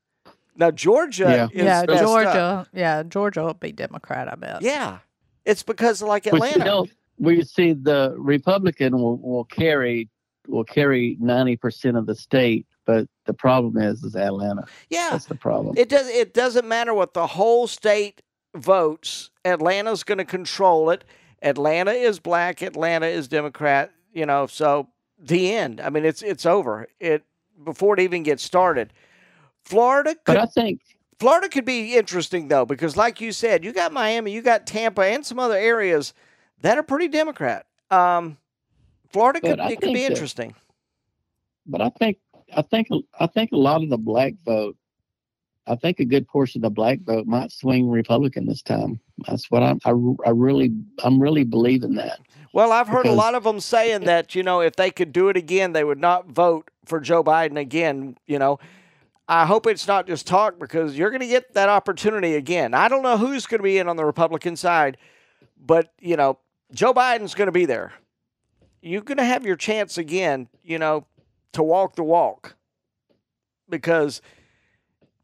[0.56, 1.44] Now Georgia, Yeah.
[1.44, 2.00] is yeah, messed up.
[2.00, 2.66] Georgia.
[2.74, 4.26] Yeah, Georgia will be Democrat.
[4.30, 4.62] I bet.
[4.62, 4.98] Yeah,
[5.44, 6.82] it's because like Atlanta.
[7.16, 10.08] we see the Republican will, will carry
[10.48, 14.66] will carry ninety percent of the state, but the problem is is Atlanta.
[14.90, 15.76] yeah, That's the problem.
[15.76, 16.08] it does.
[16.08, 18.22] It doesn't matter what the whole state
[18.54, 19.30] votes.
[19.44, 21.04] Atlanta's going to control it.
[21.42, 22.62] Atlanta is black.
[22.62, 23.90] Atlanta is Democrat.
[24.12, 25.80] You know, so the end.
[25.80, 26.86] I mean, it's it's over.
[27.00, 27.24] It
[27.64, 28.92] before it even gets started.
[29.64, 30.80] Florida could but I think
[31.20, 35.02] Florida could be interesting though, because like you said, you got Miami, you got Tampa,
[35.02, 36.12] and some other areas
[36.60, 37.66] that are pretty Democrat.
[37.90, 38.38] Um,
[39.12, 40.54] Florida could it could be that- interesting.
[41.66, 42.18] but I think
[42.54, 44.76] I think I think a lot of the black vote
[45.66, 48.98] I think a good portion of the black vote might swing Republican this time.
[49.26, 49.90] That's what I'm I,
[50.26, 50.72] I really
[51.04, 52.20] I'm really believing that.
[52.52, 55.28] Well, I've heard a lot of them saying that you know if they could do
[55.28, 58.16] it again, they would not vote for Joe Biden again.
[58.26, 58.58] You know,
[59.28, 62.74] I hope it's not just talk because you're going to get that opportunity again.
[62.74, 64.96] I don't know who's going to be in on the Republican side,
[65.64, 66.38] but you know,
[66.74, 67.92] Joe Biden's going to be there.
[68.82, 70.48] You're going to have your chance again.
[70.62, 71.06] You know,
[71.52, 72.56] to walk the walk
[73.68, 74.20] because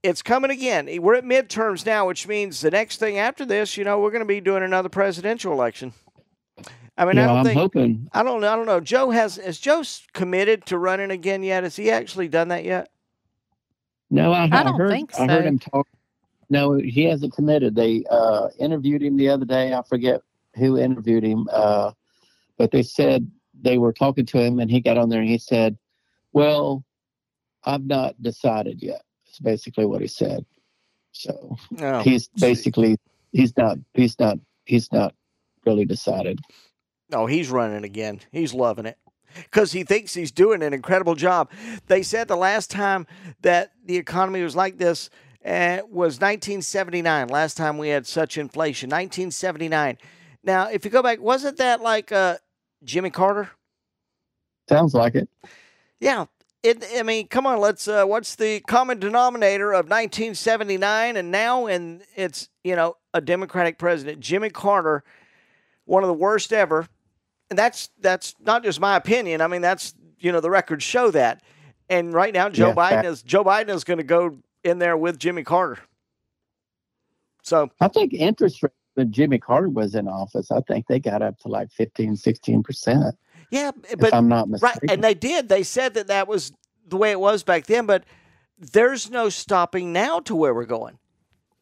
[0.02, 0.88] it's coming again.
[1.02, 4.22] We're at midterms now, which means the next thing after this, you know, we're going
[4.22, 5.92] to be doing another presidential election.
[6.96, 8.52] I mean, you I don't I'm think hoping I don't know.
[8.52, 8.80] I don't know.
[8.80, 11.62] Joe has has Joe committed to running again yet?
[11.62, 12.90] Has he actually done that yet?
[14.10, 15.48] no I, I don't heard think I heard so.
[15.48, 15.86] him talk
[16.50, 17.76] no he hasn't committed.
[17.76, 19.72] They uh interviewed him the other day.
[19.74, 20.22] I forget
[20.56, 21.92] who interviewed him uh
[22.56, 25.38] but they said they were talking to him and he got on there and he
[25.38, 25.76] said,
[26.32, 26.84] "Well,
[27.64, 30.44] I've not decided yet." That's basically what he said.
[31.12, 32.00] So No.
[32.00, 32.96] he's basically
[33.32, 35.14] he's not he's not he's not
[35.66, 36.40] really decided.
[37.10, 38.20] No, he's running again.
[38.30, 38.98] He's loving it
[39.34, 41.50] because he thinks he's doing an incredible job.
[41.86, 43.06] They said the last time
[43.42, 45.10] that the economy was like this
[45.44, 47.28] uh, was 1979.
[47.28, 49.98] Last time we had such inflation, 1979.
[50.44, 52.36] Now, if you go back, wasn't that like uh,
[52.84, 53.50] Jimmy Carter?
[54.68, 55.28] Sounds like it.
[56.00, 56.26] Yeah.
[56.62, 57.86] It, I mean, come on, let's.
[57.86, 61.66] Uh, what's the common denominator of 1979 and now?
[61.66, 65.04] And it's you know a Democratic president, Jimmy Carter,
[65.84, 66.88] one of the worst ever.
[67.48, 69.40] And that's that's not just my opinion.
[69.40, 71.42] I mean, that's you know the records show that.
[71.88, 73.06] And right now, Joe Yeah, Biden fact.
[73.06, 75.78] is Joe Biden is going to go in there with Jimmy Carter.
[77.44, 81.22] So I think interest rate when Jimmy Carter was in office, I think they got
[81.22, 83.14] up to like 15, 16 percent.
[83.50, 84.80] yeah, If but I'm not mistaken.
[84.82, 85.48] Right, and they did.
[85.48, 86.52] They said that that was
[86.86, 88.04] the way it was back then, but
[88.58, 90.98] there's no stopping now to where we're going.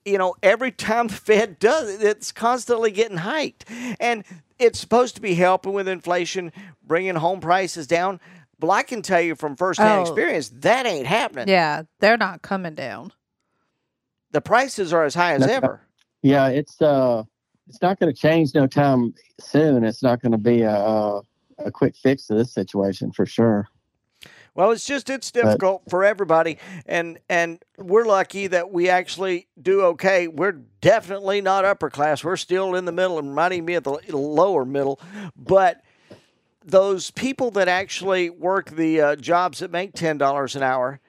[0.07, 3.67] You know, every time the Fed does it, it's constantly getting hiked,
[4.01, 4.25] and
[4.59, 8.19] it's supposed to be helping with inflation, bringing home prices down.
[8.59, 10.01] But I can tell you from firsthand Oh.
[10.01, 11.49] experience that ain't happening.
[11.49, 13.13] Yeah, they're not coming down.
[14.31, 15.83] The prices are as high as That's ever.
[16.23, 17.23] Yeah, it's uh,
[17.69, 19.85] it's not going to change no time soon.
[19.85, 21.23] It's not going to be a, a
[21.59, 23.69] a quick fix to this situation for sure.
[24.55, 29.49] Well, it's just it's difficult but, for everybody, and and we're lucky that we actually
[29.61, 30.29] do okay.
[30.29, 32.25] We're definitely not upper class.
[32.25, 34.99] We're still in the middle, and might even be at the lower middle.
[35.37, 35.83] But
[36.65, 41.01] those people that actually work the uh, jobs that make ten dollars an hour,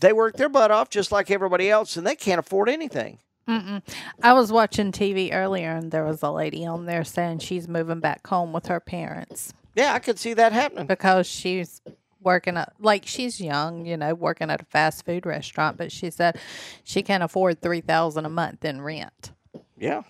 [0.00, 3.18] they work their butt off just like everybody else, and they can't afford anything.
[3.48, 3.82] Mm-mm.
[4.22, 8.00] I was watching TV earlier, and there was a lady on there saying she's moving
[8.00, 9.52] back home with her parents.
[9.74, 11.82] Yeah, I could see that happening because she's
[12.22, 16.10] working at like she's young, you know, working at a fast food restaurant, but she
[16.10, 16.38] said
[16.82, 19.32] she can't afford three thousand a month in rent.
[19.76, 20.02] Yeah,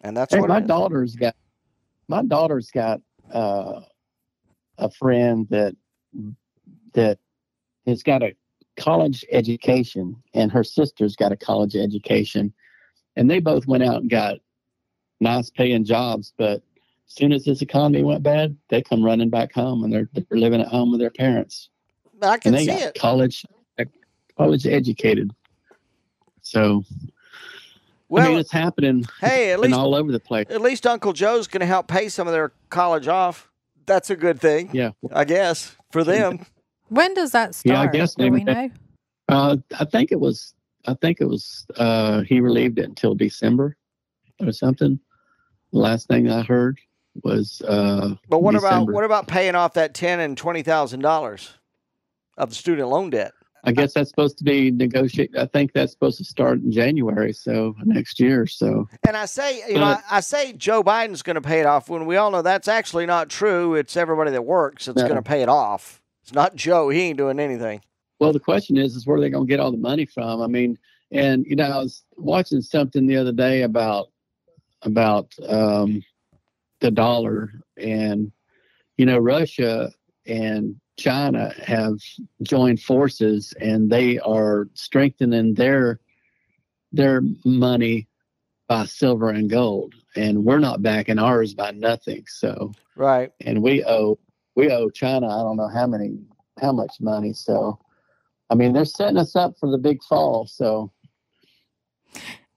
[0.00, 1.36] and that's hey, what my daughter's got.
[2.08, 3.00] My daughter's got
[3.32, 3.80] uh,
[4.78, 5.76] a friend that
[6.94, 7.18] that
[7.86, 8.34] has got a
[8.76, 12.52] college education, and her sister's got a college education,
[13.16, 14.38] and they both went out and got
[15.20, 16.62] nice paying jobs, but
[17.06, 20.24] as soon as this economy went bad, they come running back home and they're, they're
[20.30, 21.68] living at home with their parents.
[22.22, 22.94] I can and they see got it.
[22.98, 23.44] College,
[24.36, 25.32] college educated.
[26.40, 26.84] So,
[28.08, 29.04] well, I mean, it's happening.
[29.20, 30.46] Hey, at least all over the place.
[30.50, 33.50] At least Uncle Joe's going to help pay some of their college off.
[33.86, 34.70] That's a good thing.
[34.72, 36.46] Yeah, I guess for them.
[36.88, 37.74] When does that start?
[37.74, 38.70] Yeah, I guess Do we know?
[39.28, 40.54] Uh, I think it was.
[40.86, 41.66] I think it was.
[41.76, 43.76] Uh, he relieved it until December
[44.40, 44.98] or something.
[45.72, 46.78] The last thing I heard
[47.22, 47.62] was.
[47.62, 48.76] Uh, but what December.
[48.82, 51.54] about what about paying off that ten and twenty thousand dollars
[52.36, 53.32] of the student loan debt?
[53.66, 55.36] I guess that's supposed to be negotiated.
[55.38, 58.46] I think that's supposed to start in January, so next year.
[58.46, 61.60] So, and I say, you but, know, I, I, say Joe Biden's going to pay
[61.60, 63.74] it off when we all know that's actually not true.
[63.74, 65.08] It's everybody that works that's no.
[65.08, 66.02] going to pay it off.
[66.24, 66.88] It's not Joe.
[66.88, 67.82] He ain't doing anything.
[68.18, 70.40] Well, the question is, is where are they going to get all the money from?
[70.40, 70.78] I mean,
[71.10, 74.08] and you know, I was watching something the other day about
[74.80, 76.02] about um,
[76.80, 78.32] the dollar, and
[78.96, 79.92] you know, Russia
[80.24, 81.98] and China have
[82.42, 86.00] joined forces and they are strengthening their
[86.90, 88.08] their money
[88.66, 93.84] by silver and gold and we're not backing ours by nothing so right and we
[93.84, 94.18] owe
[94.54, 96.18] we owe China I don't know how many
[96.60, 97.78] how much money so
[98.50, 100.90] I mean they're setting us up for the big fall so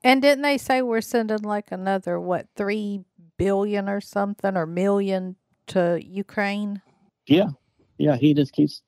[0.03, 3.01] and didn't they say we're sending like another what 3
[3.37, 5.35] billion or something or million
[5.67, 6.81] to Ukraine
[7.25, 7.49] yeah
[7.97, 8.81] yeah, he just keeps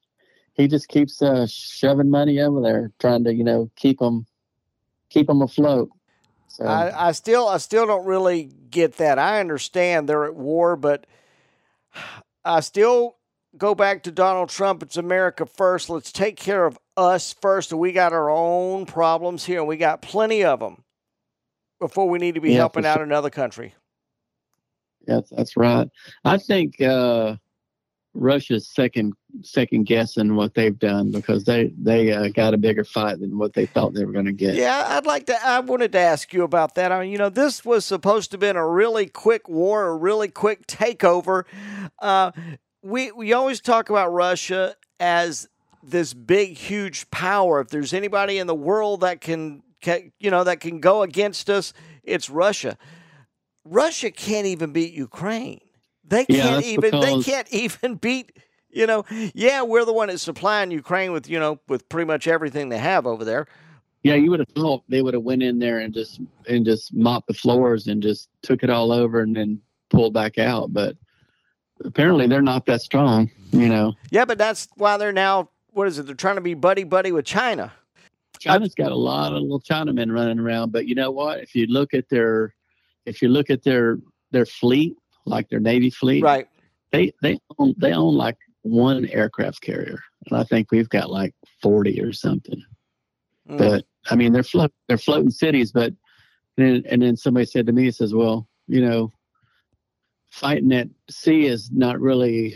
[0.53, 4.25] he just keeps uh, shoving money over there, trying to you know keep them
[5.09, 5.89] keep them afloat.
[6.47, 6.65] So.
[6.65, 9.19] I, I still I still don't really get that.
[9.19, 11.05] I understand they're at war, but
[12.45, 13.15] I still
[13.57, 14.83] go back to Donald Trump.
[14.83, 15.89] It's America first.
[15.89, 17.73] Let's take care of us first.
[17.73, 20.83] We got our own problems here, and we got plenty of them
[21.79, 23.03] before we need to be yeah, helping out sure.
[23.03, 23.73] another country.
[25.07, 25.89] Yeah, that's right.
[26.25, 27.37] I think uh,
[28.13, 33.19] Russia's second second guessing what they've done because they they uh, got a bigger fight
[33.19, 34.55] than what they thought they were going to get.
[34.55, 35.45] Yeah, I'd like to.
[35.45, 36.91] I wanted to ask you about that.
[36.91, 39.95] I mean, you know, this was supposed to have been a really quick war, a
[39.95, 41.43] really quick takeover.
[41.99, 42.31] Uh,
[42.81, 45.47] we we always talk about Russia as
[45.83, 47.61] this big, huge power.
[47.61, 51.49] If there's anybody in the world that can, can you know, that can go against
[51.49, 52.77] us, it's Russia.
[53.65, 55.61] Russia can't even beat Ukraine.
[56.03, 58.31] They can't yeah, even they can't even beat
[58.71, 62.27] you know, yeah, we're the one that's supplying Ukraine with, you know, with pretty much
[62.27, 63.47] everything they have over there.
[64.03, 66.93] Yeah, you would have thought they would have went in there and just and just
[66.93, 70.71] mopped the floors and just took it all over and then pulled back out.
[70.71, 70.95] But
[71.83, 73.93] apparently they're not that strong, you know.
[74.09, 76.05] Yeah, but that's why they're now what is it?
[76.05, 77.73] They're trying to be buddy buddy with China.
[78.39, 81.39] China's got a lot of little Chinamen running around, but you know what?
[81.39, 82.55] If you look at their
[83.05, 83.99] if you look at their
[84.31, 86.23] their fleet, like their Navy fleet.
[86.23, 86.47] Right.
[86.91, 91.33] They they own they own like one aircraft carrier, and I think we've got like
[91.61, 92.61] forty or something.
[93.49, 93.57] Mm.
[93.57, 95.71] But I mean, they're float they're floating cities.
[95.71, 95.93] But
[96.57, 99.11] then and then somebody said to me, he says, "Well, you know,
[100.29, 102.55] fighting at sea is not really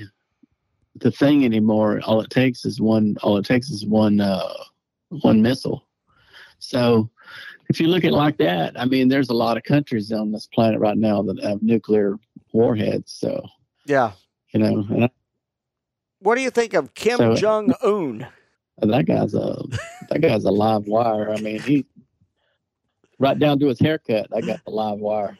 [0.96, 2.02] the thing anymore.
[2.04, 3.16] All it takes is one.
[3.24, 4.54] All it takes is one uh,
[5.22, 5.88] one missile.
[6.60, 7.10] So."
[7.70, 10.34] If you look at it like that, I mean, there's a lot of countries on
[10.34, 12.18] this planet right now that have nuclear
[12.52, 13.14] warheads.
[13.14, 13.48] So
[13.86, 14.12] yeah,
[14.54, 15.10] you know.
[16.24, 18.28] What do you think of Kim so, Jong Un?
[18.80, 19.62] That guy's a
[20.10, 21.32] that guy's a live wire.
[21.32, 21.86] I mean, he
[23.20, 24.28] right down to his haircut.
[24.36, 25.38] I got the live wire.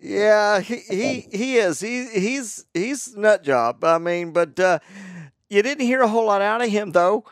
[0.00, 1.80] Yeah, he he, he is.
[1.80, 3.82] He he's he's nut job.
[3.82, 4.78] I mean, but uh,
[5.50, 7.24] you didn't hear a whole lot out of him though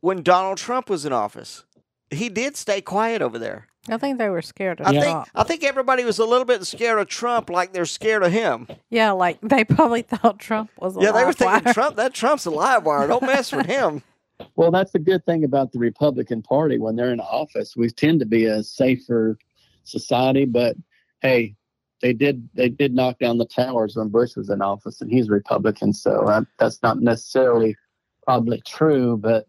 [0.00, 1.64] when Donald Trump was in office.
[2.10, 3.68] He did stay quiet over there.
[3.90, 5.00] I think they were scared of I Yeah.
[5.00, 5.28] think Trump.
[5.34, 8.66] I think everybody was a little bit scared of Trump, like they're scared of him.
[8.90, 11.74] Yeah, like they probably thought Trump was a Yeah, they were live thinking wire.
[11.74, 11.96] Trump.
[11.96, 13.06] That Trump's a live wire.
[13.06, 14.02] Don't mess with him.
[14.54, 16.78] Well, that's the good thing about the Republican Party.
[16.78, 19.36] When they're in office, we tend to be a safer
[19.82, 20.44] society.
[20.44, 20.76] But
[21.22, 21.56] hey,
[22.02, 25.28] they did they did knock down the towers when Bush was in office, and he's
[25.28, 27.76] Republican, so that, that's not necessarily
[28.22, 29.16] probably true.
[29.16, 29.48] But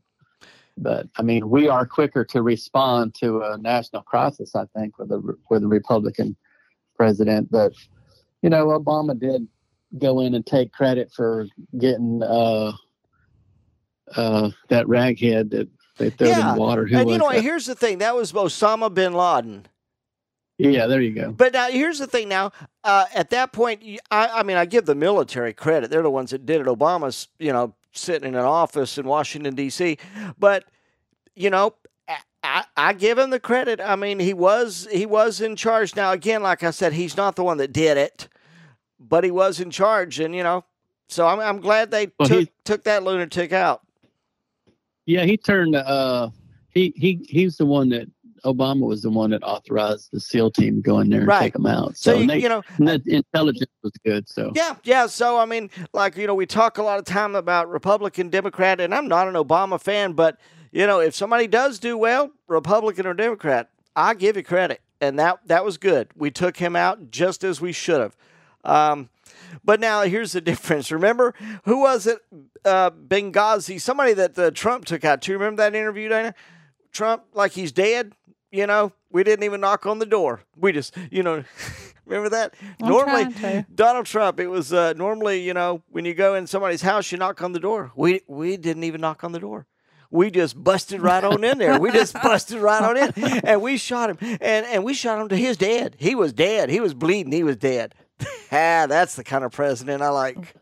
[0.82, 5.12] but I mean, we are quicker to respond to a national crisis, I think, with
[5.12, 6.36] a with a Republican
[6.96, 7.52] president.
[7.52, 7.74] But
[8.42, 9.48] you know, Obama did
[9.98, 12.24] go in and take credit for getting.
[12.24, 12.74] Uh,
[14.16, 16.86] uh, that raghead that they threw Yeah, in the water.
[16.88, 17.42] Who and you know, that?
[17.42, 18.00] here's the thing.
[18.00, 19.68] That was Osama bin Laden.
[20.58, 21.32] Yeah, there you go.
[21.32, 22.28] But now here's the thing.
[22.28, 22.52] Now,
[22.84, 25.90] uh, at that point, I, I mean, I give the military credit.
[25.90, 26.68] They're the ones that did it.
[26.68, 29.98] Obama's, you know, sitting in an office in Washington D.C.
[30.38, 30.66] But
[31.36, 31.76] you know,
[32.44, 33.80] I, I, give him the credit.
[33.82, 35.96] I mean, he was he was in charge.
[35.96, 38.28] Now, again, like I said, he's not the one that did it,
[39.00, 40.64] but he was in charge, and you know,
[41.08, 43.82] so I'm I'm glad they Well, took he- took that lunatic out.
[45.06, 45.76] Yeah, he turned.
[45.76, 46.30] Uh,
[46.70, 48.08] he he he's the one that
[48.46, 51.42] Obama was the one that authorized the SEAL team to go in there and Right.
[51.42, 51.98] take them out.
[51.98, 54.28] So, So, you, they, you know, the intelligence was good.
[54.30, 55.08] So Yeah, yeah.
[55.08, 58.80] So I mean, like you know, we talk a lot of time about Republican, Democrat,
[58.80, 60.38] and I'm not an Obama fan, but
[60.72, 65.18] you know, if somebody does do well, Republican or Democrat, I give you credit, and
[65.20, 66.10] that that was good.
[66.16, 68.16] We took him out just as we should have.
[68.64, 69.10] Um,
[69.64, 70.92] but now here's the difference.
[70.92, 71.34] Remember
[71.66, 72.20] who was it?
[72.66, 75.22] Uh, Benghazi, somebody that uh, Trump took out.
[75.22, 76.36] Do you remember that interview, Dana?
[76.92, 78.14] Trump, like he's dead.
[78.52, 80.42] You know, we didn't even knock on the door.
[80.56, 81.44] We just, you know,
[82.06, 82.56] remember that?
[82.82, 83.66] I'm Normally.
[83.74, 84.40] Donald Trump.
[84.40, 87.52] It was uh, normally, you know, when you go in somebody's house, you knock on
[87.52, 87.92] the door.
[87.96, 89.68] We we didn't even knock on the door.
[90.12, 91.80] We just busted right on in there.
[91.80, 93.14] We just busted right on in,
[93.46, 94.18] and we shot him.
[94.42, 95.96] And and we shot him to his dead.
[96.00, 96.72] He was dead.
[96.72, 97.32] He was bleeding.
[97.32, 97.94] He was dead.
[98.52, 100.56] ah, that's the kind of president I like.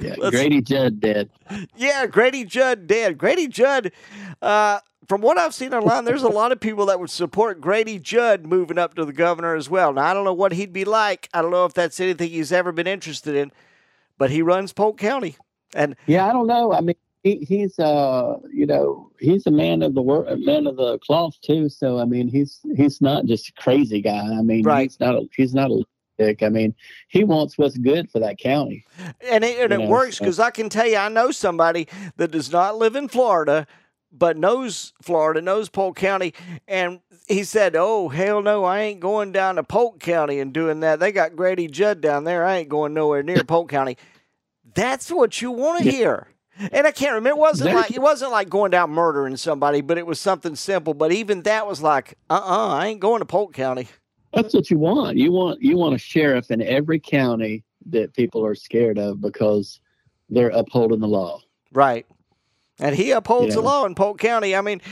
[0.00, 1.30] yeah, Let's- Grady Judd dead.
[1.76, 3.16] Yeah, Grady Judd dead.
[3.16, 3.92] Grady Judd,
[4.42, 7.98] uh, from what I've seen online, there's a lot of people that would support Grady
[7.98, 9.92] Judd moving up to the governor as well.
[9.92, 11.28] Now, I don't know what he'd be like.
[11.32, 13.52] I don't know if that's anything he's ever been interested in,
[14.18, 15.36] but he runs Polk County.
[15.74, 16.72] And Yeah, I don't know.
[16.72, 20.66] I mean, he, he's uh, you know, he's a man of the word, a man
[20.66, 21.68] of the cloth too.
[21.68, 24.20] So I mean, he's he's not just a crazy guy.
[24.38, 24.82] I mean, Right.
[24.90, 25.82] he's not a he's not a
[26.18, 26.42] dick.
[26.42, 26.74] I mean,
[27.08, 28.84] he wants what's good for that county.
[29.28, 31.88] and it, and it know, works so- because I can tell you, I know somebody
[32.16, 33.66] that does not live in Florida,
[34.12, 36.34] but knows Florida, knows Polk County,
[36.66, 40.80] and he said, "Oh hell no, I ain't going down to Polk County and doing
[40.80, 41.00] that.
[41.00, 42.44] They got Grady Judd down there.
[42.44, 43.96] I ain't going nowhere near Polk County."
[44.74, 46.28] That's what you want to hear.
[46.58, 47.38] And I can't remember.
[47.38, 50.94] It wasn't like it wasn't like going down murdering somebody, but it was something simple.
[50.94, 53.88] But even that was like, uh, uh I ain't going to Polk County.
[54.32, 55.16] That's what you want.
[55.16, 59.80] You want you want a sheriff in every county that people are scared of because
[60.28, 61.40] they're upholding the law.
[61.72, 62.06] Right.
[62.78, 64.54] And he upholds the law in Polk County.
[64.54, 64.82] I mean,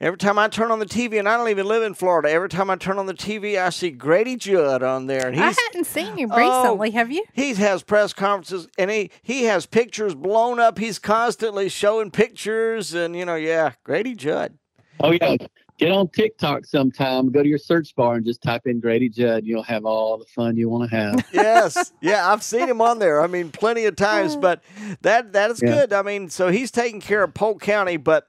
[0.00, 2.48] every time I turn on the TV, and I don't even live in Florida, every
[2.50, 5.28] time I turn on the TV, I see Grady Judd on there.
[5.28, 6.36] And I hadn't seen you Oh.
[6.36, 6.90] recently.
[6.90, 7.24] Have you?
[7.32, 10.78] he has press conferences and he, he has pictures blown up.
[10.78, 14.58] He's constantly showing pictures and you know, yeah, Grady Judd.
[15.00, 15.36] Oh yeah.
[15.78, 17.30] Get on TikTok sometime.
[17.32, 19.44] Go to your search bar and just type in Grady Judd.
[19.44, 21.24] You'll have all the fun you want to have.
[21.32, 23.20] yes, yeah, I've seen him on there.
[23.22, 24.62] I mean, plenty of times, but
[25.00, 25.70] that that is Yeah.
[25.70, 25.92] good.
[25.92, 28.28] I mean, so he's taking care of Polk County, but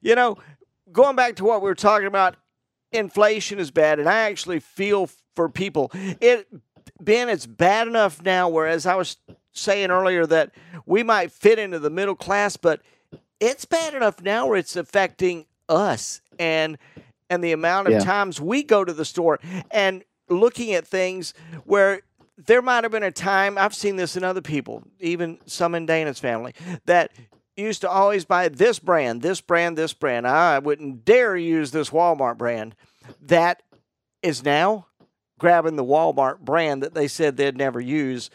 [0.00, 0.38] you know,
[0.92, 2.36] going back to what we were talking about,
[2.92, 5.90] inflation is bad, and I actually feel for people.
[6.20, 6.48] It
[7.00, 8.48] Ben, it's bad enough now.
[8.48, 9.16] Whereas I was
[9.52, 10.52] saying earlier that
[10.86, 12.80] we might fit into the middle class, but
[13.40, 16.78] it's bad enough now where it's affecting us and
[17.30, 18.00] and the amount of Yeah.
[18.00, 21.32] times we go to the store and looking at things
[21.64, 22.02] where
[22.36, 25.86] there might have been a time I've seen this in other people, even some in
[25.86, 26.52] Dana's family,
[26.86, 27.12] that
[27.56, 30.26] used to always buy this brand, this brand, this brand.
[30.26, 32.74] I wouldn't dare use this Walmart brand.
[33.20, 33.62] That
[34.22, 34.86] is now
[35.38, 38.30] grabbing the Walmart brand that they said they'd never use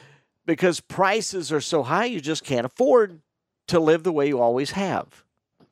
[0.46, 3.22] because prices are so high you just can't afford
[3.68, 5.24] to live the way you always have.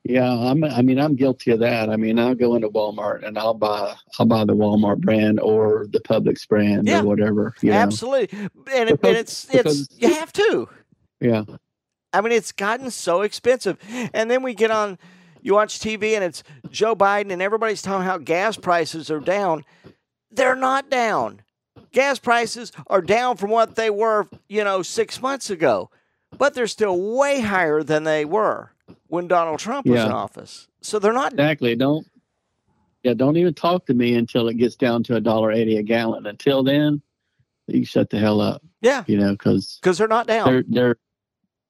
[0.09, 0.63] Yeah, I'm.
[0.63, 1.89] I mean, I'm guilty of that.
[1.89, 5.85] I mean, I'll go into Walmart and I'll buy I'll buy the Walmart brand or
[5.89, 7.01] the Publix brand Yeah.
[7.01, 7.53] or whatever.
[7.61, 7.77] You know?
[7.77, 8.39] Absolutely.
[8.39, 10.69] And, it, and Because- it's it's because- you have to.
[11.19, 11.43] Yeah.
[12.13, 13.77] I mean, it's gotten so expensive.
[14.13, 14.97] And then we get on,
[15.41, 19.65] you watch TV and it's Joe Biden and everybody's talking how gas prices are down.
[20.31, 21.41] They're not down.
[21.91, 25.89] Gas prices are down from what they were, you know, six months ago,
[26.37, 28.71] but they're still way higher than they were
[29.09, 30.67] when Donald Trump was in office.
[30.81, 31.33] So they're not.
[31.33, 31.75] Exactly.
[31.75, 32.05] Don't
[33.03, 35.83] Yeah, don't even talk to me until it gets down to a dollar eighty a
[35.83, 36.25] gallon.
[36.25, 37.01] Until then,
[37.67, 38.61] you shut the hell up.
[38.81, 40.45] Yeah, You know, because because they're not down.
[40.47, 40.97] they're they're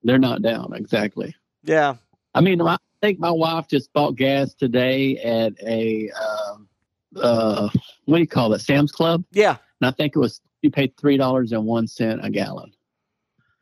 [0.03, 1.35] they're not down exactly.
[1.63, 1.95] yeah.
[2.35, 6.67] I mean, I think my wife just bought gas today at a um,
[7.15, 7.69] uh,
[8.05, 9.57] what do you call it, Sam's Club, Yeah.
[9.81, 12.73] and I think it was you paid three dollars and one cent a gallon.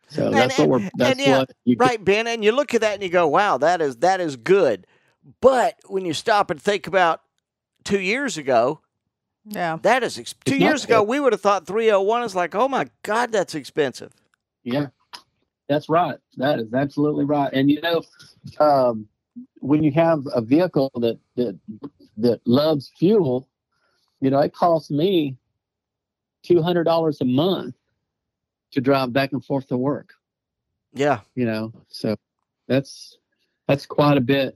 [0.08, 0.90] So And- that's what we're.
[0.96, 2.28] That's yeah, what you Right, Ben.
[2.28, 4.86] And you look at that and you go, wow, that is that is good.
[5.42, 7.22] But when you stop and think about
[7.84, 8.82] two years ago,
[9.46, 9.78] Yeah.
[9.82, 11.10] that is ex- two It's not years ago, good.
[11.10, 14.14] we would have thought 301 is like, oh my God, that's expensive.
[14.64, 14.88] Yeah,
[15.68, 16.18] that's right.
[16.38, 17.52] That is absolutely right.
[17.54, 18.04] And you know,
[18.60, 19.08] um,
[19.60, 21.60] when you have a vehicle that that
[22.18, 23.48] that loves fuel,
[24.22, 25.36] you know, it costs me
[26.44, 27.74] two hundred dollars a month
[28.76, 30.14] to drive back and forth to work.
[30.94, 31.22] Yeah.
[31.34, 32.16] You know, so
[32.68, 33.18] that's
[33.68, 34.56] that's quite a bit.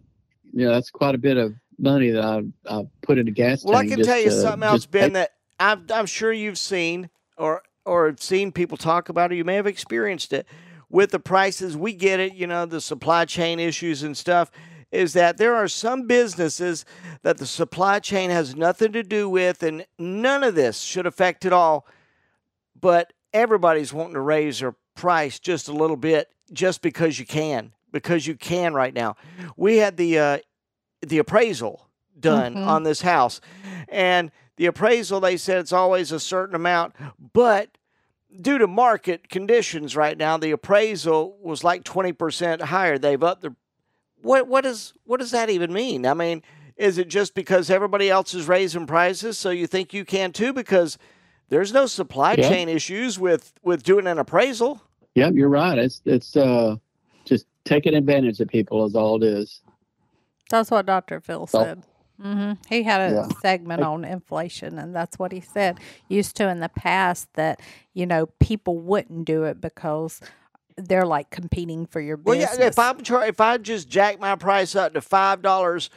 [0.53, 3.63] You know, that's quite a bit of money that I I put in a gas
[3.63, 6.32] Well, I can just tell you to- something else, Ben, pay- that I'm, I'm sure
[6.32, 10.45] you've seen or or have seen people talk about, or you may have experienced it
[10.89, 11.76] with the prices.
[11.76, 14.51] We get it, you know, the supply chain issues and stuff.
[14.91, 16.84] Is that there are some businesses
[17.22, 21.45] that the supply chain has nothing to do with, and none of this should affect
[21.45, 21.86] it all.
[22.80, 27.73] But everybody's wanting to raise their price just a little bit, just because you can,
[27.91, 29.15] because you can right now.
[29.55, 30.38] We had the uh,
[31.01, 31.88] the appraisal
[32.19, 32.67] done Mhm.
[32.67, 33.39] on this house,
[33.88, 36.93] and the appraisal they said it's always a certain amount,
[37.34, 37.77] but
[38.41, 42.97] due to market conditions right now, the appraisal was like twenty percent higher.
[42.97, 43.55] They've upped the
[44.21, 46.05] what what does what does that even mean?
[46.05, 46.43] I mean,
[46.75, 50.51] is it just because everybody else is raising prices, so you think you can too?
[50.51, 50.97] Because
[51.50, 52.50] there's no supply Yeah.
[52.50, 54.82] chain issues with with doing an appraisal.
[55.16, 55.78] Yep, you're right.
[55.78, 56.76] It's it's uh
[57.26, 59.62] just taking advantage of people is all it is.
[60.50, 61.20] That's what Dr.
[61.20, 61.84] Phil So- said.
[62.22, 63.28] hmm He had a Yeah.
[63.41, 65.80] segment on inflation, and that's what he said.
[66.08, 67.60] Used to in the past that
[67.93, 70.20] you know people wouldn't do it because
[70.78, 72.50] they're like competing for your business.
[72.52, 75.89] Well, yeah, if I'm try, if I just jack my price up to five dollars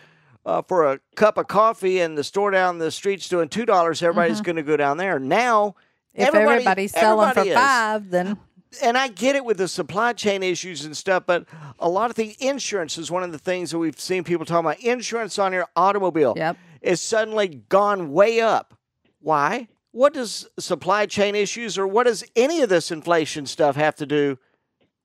[0.44, 4.02] uh, for a cup of coffee, and the store down the street's doing two dollars,
[4.02, 5.18] everybody's going to go down there.
[5.18, 5.76] Now,
[6.14, 7.60] if everybody- everybody's selling everybody for is.
[7.60, 8.38] five, then
[8.80, 11.46] and I get it with the supply chain issues and stuff, but
[11.78, 14.66] a lot of the insurance is one of the things that we've seen people talking
[14.66, 14.80] about.
[14.80, 16.56] Insurance on your automobile yep.
[16.80, 18.74] is suddenly gone way up.
[19.20, 19.68] Why?
[19.90, 24.06] What does supply chain issues or what does any of this inflation stuff have to
[24.06, 24.38] do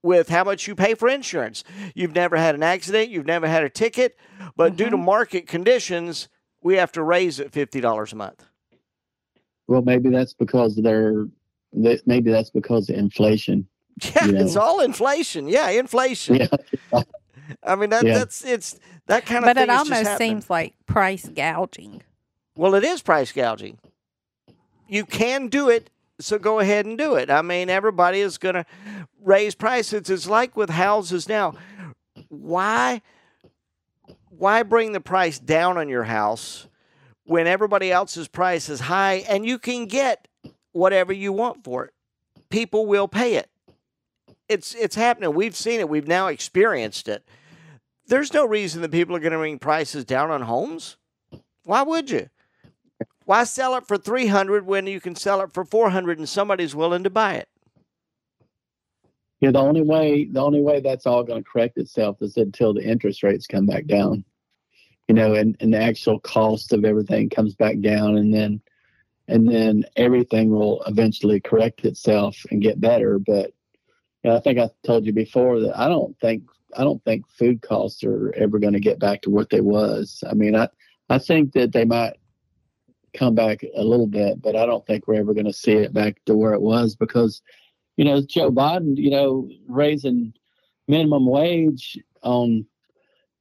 [0.03, 1.63] with how much you pay for insurance?
[1.95, 4.17] You've never had an accident, you've never had a ticket,
[4.55, 5.05] but due to mm-hmm.
[5.05, 6.29] market conditions,
[6.61, 8.45] we have to raise it $50 a month.
[9.67, 11.27] Well, maybe that's because they're
[11.73, 13.67] maybe that's because of inflation.
[14.15, 15.47] Yeah, You it's all inflation.
[15.47, 16.35] Yeah, inflation.
[16.35, 16.47] Yeah.
[17.63, 18.19] I mean that Yeah.
[18.19, 20.29] that's it's that kind of But thing it is almost happening.
[20.29, 22.03] seems like price gouging.
[22.55, 23.79] Well, it is price gouging.
[24.87, 25.89] You can do it,
[26.19, 27.29] so go ahead and do it.
[27.29, 28.65] I mean, everybody is going to
[29.21, 30.09] raise prices.
[30.09, 31.53] It's like with houses now.
[32.29, 33.01] Why
[34.29, 36.67] why bring the price down on your house
[37.23, 40.27] when everybody else's price is high and you can get
[40.71, 41.93] whatever you want for it?
[42.49, 43.49] People will pay it.
[44.47, 45.33] It's it's happening.
[45.33, 45.89] We've seen it.
[45.89, 47.27] We've now experienced it.
[48.07, 50.97] There's no reason that people are going to bring prices down on homes.
[51.63, 52.29] Why would you?
[53.27, 57.03] Why sell it for 300 when you can sell it for 400 and somebody's willing
[57.03, 57.49] to buy it?
[59.41, 62.73] Yeah, the only way the only way that's all going to correct itself is until
[62.73, 64.23] the interest rates come back down.
[65.09, 68.61] You know, and, and the actual cost of everything comes back down and then
[69.27, 73.19] and then everything will eventually correct itself and get better.
[73.19, 73.51] But
[74.23, 76.43] you know, I think I told you before that I don't think
[76.77, 80.23] I don't think food costs are ever going to get back to what they was.
[80.29, 80.69] I mean, I
[81.09, 82.13] I think that they might
[83.17, 85.93] come back a little bit, but I don't think we're ever going to see it
[85.93, 87.41] back to where it was because
[87.97, 90.31] you know, Joe Biden, you know, raising
[90.87, 92.65] minimum wage on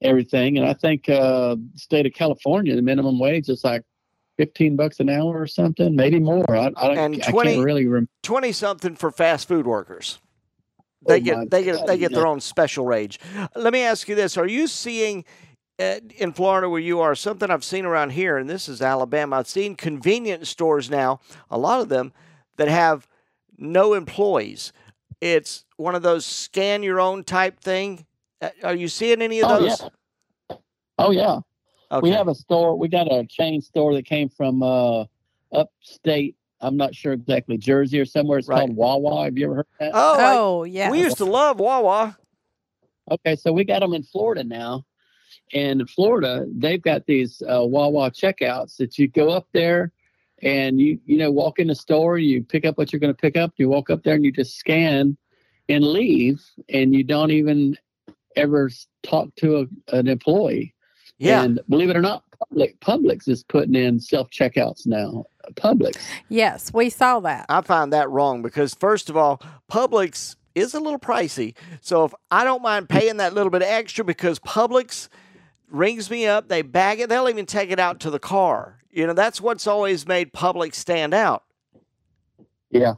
[0.01, 0.57] everything.
[0.57, 3.83] And I think uh state of California, the minimum wage is like
[4.37, 6.43] fifteen bucks an hour or something, maybe more.
[6.49, 8.09] I, I, don't- And I 20 can't really remember.
[8.23, 10.19] 20 something for fast food workers.
[11.07, 13.19] They Oh get my they get they get their own special wage.
[13.55, 15.23] Let me ask you this: Are you seeing
[15.79, 19.37] in Florida where you are something I've seen around here, and this is Alabama?
[19.37, 21.19] I've seen convenience stores now,
[21.51, 22.13] a lot of them
[22.57, 23.07] that have
[23.57, 24.73] no employees.
[25.21, 28.05] It's one of those scan your own type thing.
[28.41, 29.81] Uh, Are you seeing any of Oh those?
[30.49, 30.55] yeah.
[30.99, 31.39] Oh yeah.
[31.91, 32.09] Okay.
[32.09, 32.75] We have a store.
[32.77, 35.05] We got a chain store that came from uh
[35.53, 36.35] upstate.
[36.59, 38.39] I'm not sure exactly Jersey or somewhere.
[38.39, 38.59] It's Right.
[38.59, 39.25] called Wawa.
[39.25, 39.91] Have you ever heard that?
[39.93, 40.89] oh, I- Oh, yeah.
[40.89, 42.17] we used to love Wawa.
[43.11, 44.83] Okay, so we got them in Florida now,
[45.53, 49.91] And in Florida, they've got these uh, Wawa checkouts that you go up there
[50.43, 53.19] and you you know walk in the store, you pick up what you're going to
[53.19, 55.17] pick up, you walk up there and you just scan
[55.69, 57.77] and leave, and you don't even
[58.35, 58.69] ever
[59.03, 60.73] talk to a, an employee.
[61.17, 61.43] Yeah.
[61.43, 65.25] And believe it or not, Public Publix is putting in self checkouts now.
[65.53, 65.97] Publix.
[66.29, 67.45] Yes, we saw that.
[67.49, 71.55] I find that wrong because first of all, Publix is a little pricey.
[71.81, 75.09] So if I don't mind paying that little bit extra because Publix
[75.69, 78.79] rings me up, they bag it, they'll even take it out to the car.
[78.89, 81.43] You know, that's what's always made Publix stand out.
[82.69, 82.95] Yeah.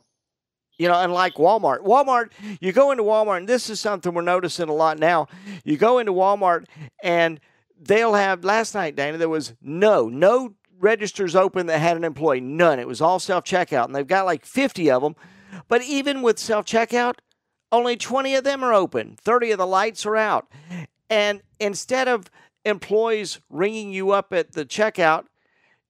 [0.77, 1.79] You know, unlike Walmart.
[1.79, 2.31] Walmart,
[2.61, 5.27] you go into Walmart, and this is something we're noticing a lot now.
[5.65, 6.65] You go into Walmart
[7.03, 7.39] and
[7.77, 12.39] they'll have last night, Dana, there was no, no registers open that had an employee.
[12.39, 12.79] None.
[12.79, 13.85] It was all self checkout.
[13.85, 15.15] And they've got like 50 of them.
[15.67, 17.15] But even with self checkout,
[17.71, 19.15] only 20 of them are open.
[19.19, 20.47] 30 of the lights are out.
[21.09, 22.29] And instead of
[22.65, 25.25] employees ringing you up at the checkout,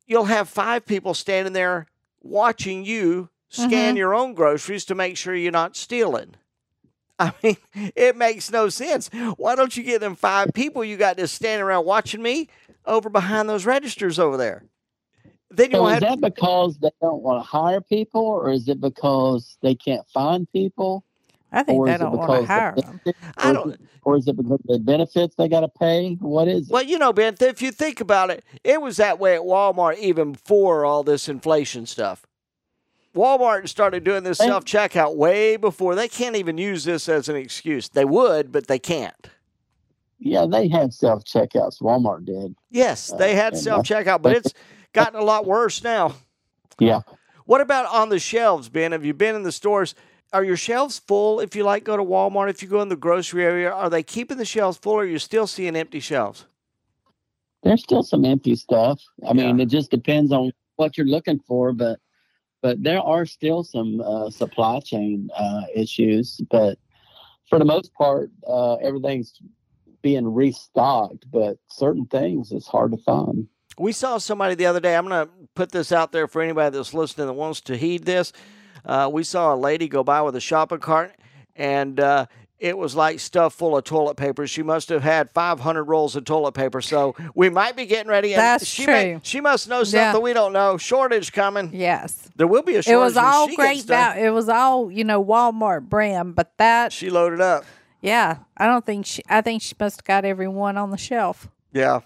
[0.05, 1.87] you'll have five people standing there
[2.21, 3.97] watching you scan Mhm.
[3.97, 6.35] your own groceries to make sure you're not stealing.
[7.17, 9.09] I mean, it makes no sense.
[9.37, 12.47] Why don't you get them five people you got just standing around watching me
[12.85, 14.63] over behind those registers over there?
[15.51, 18.79] Then you So is that because they don't want to hire people, or is it
[18.79, 21.03] because they can't find people,
[21.51, 23.01] I think or they don't want to hire the them.
[23.03, 25.61] benefits, I or, don't- is it, or is it because of the benefits they got
[25.61, 26.15] to pay?
[26.21, 26.73] What is it?
[26.73, 29.97] Well, you know, Ben, if you think about it, it was that way at Walmart
[29.97, 32.25] even before all this inflation stuff.
[33.15, 35.95] Walmart started doing this self checkout way before.
[35.95, 37.89] They can't even use this as an excuse.
[37.89, 39.29] They would, but they can't.
[40.19, 41.81] Yeah, they had self checkouts.
[41.81, 42.55] Walmart did.
[42.69, 44.53] Yes, they Uh, had and self checkout, but it's
[44.93, 46.13] gotten a lot worse now.
[46.77, 47.01] Yeah.
[47.45, 48.91] What about on the shelves, Ben?
[48.91, 49.95] Have you been in the stores?
[50.31, 52.49] Are your shelves full if you like go to Walmart?
[52.49, 55.05] If you go in the grocery area, are they keeping the shelves full or are
[55.05, 56.45] you still seeing empty shelves?
[57.63, 59.01] There's still some empty stuff.
[59.27, 61.99] I mean, it just depends on what you're looking for, but
[62.61, 66.39] but there are still some uh, supply chain uh, issues.
[66.49, 66.77] But
[67.49, 69.33] for the most part, uh, everything's
[70.01, 71.25] being restocked.
[71.31, 73.47] But certain things it's hard to find.
[73.77, 74.95] We saw somebody the other day.
[74.95, 78.05] I'm going to put this out there for anybody that's listening that wants to heed
[78.05, 78.31] this.
[78.85, 81.13] Uh, we saw a lady go by with a shopping cart,
[81.55, 82.25] and uh,
[82.59, 84.45] it was like stuff full of toilet paper.
[84.47, 86.81] She must have had 500 rolls of toilet paper.
[86.81, 88.33] So we might be getting ready.
[88.33, 89.21] And That's she may- true.
[89.23, 90.17] she must know something Yeah.
[90.23, 90.77] we don't know.
[90.77, 91.69] Shortage coming.
[91.73, 92.29] Yes.
[92.35, 92.93] There will be a shortage.
[92.93, 96.51] It was all she great gets val- It was all, you know, Walmart brand, but
[96.57, 97.63] that She loaded up.
[98.01, 101.47] yeah, I don't think she I think she must have got everyone on the shelf.
[101.71, 102.01] Yeah.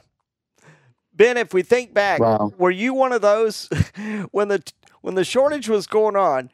[1.15, 2.51] Ben, if we think back, Wow.
[2.57, 3.69] were you one of those
[4.31, 4.63] when the
[5.01, 6.49] when the shortage was going on?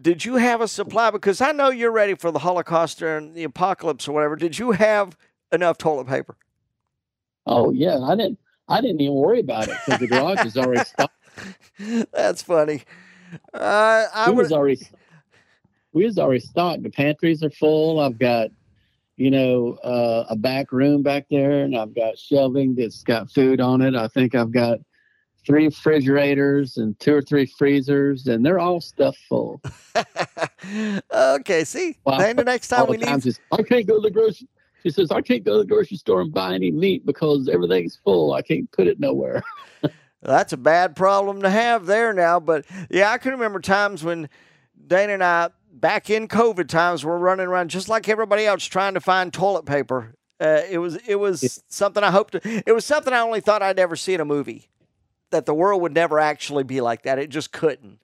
[0.00, 1.10] Did you have a supply?
[1.10, 4.36] Because I know you're ready for the Holocaust and the apocalypse or whatever.
[4.36, 5.16] Did you have
[5.52, 6.36] enough toilet paper?
[7.46, 8.38] Oh yeah, I didn't.
[8.68, 11.14] I didn't even worry about it because the garage is already stocked.
[12.12, 12.82] That's funny.
[13.54, 14.78] Uh, I we was already
[15.92, 16.82] we was already stocked.
[16.82, 18.00] The pantries are full.
[18.00, 18.50] I've got
[19.16, 23.60] you know uh, a back room back there, and I've got shelving that's got food
[23.60, 23.94] on it.
[23.94, 24.78] I think I've got
[25.46, 29.60] three refrigerators and two or three freezers, and they're all stuffed full.
[31.12, 32.18] okay, see, Wow.
[32.18, 33.24] then the next time we the time, need.
[33.24, 34.48] she's, I can't go to the grocery.
[34.82, 37.96] She says I can't go to the grocery store and buy any meat because everything's
[38.04, 38.32] full.
[38.32, 39.42] I can't put it nowhere.
[40.22, 42.38] That's a bad problem to have there now.
[42.40, 44.28] But yeah, I can remember times when
[44.86, 48.94] Dana and I, back in COVID times, were running around just like everybody else trying
[48.94, 50.14] to find toilet paper.
[50.40, 52.32] Uh, it was it was something I hoped.
[52.32, 54.68] To, it was something I only thought I'd ever see in a movie.
[55.30, 57.18] That the world would never actually be like that.
[57.18, 58.00] It just couldn't.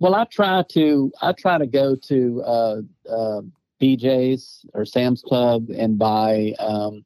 [0.00, 3.40] Well, I try to I try to go to uh, uh,
[3.80, 7.04] BJ's or Sam's Club and buy um,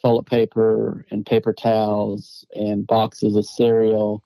[0.00, 4.22] toilet paper and paper towels and boxes of cereal.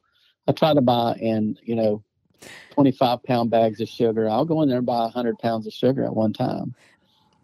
[0.46, 2.02] I try to buy in you know
[2.70, 4.28] twenty five pound bags of sugar.
[4.28, 6.74] I'll go in there and buy hundred pounds of sugar at one time.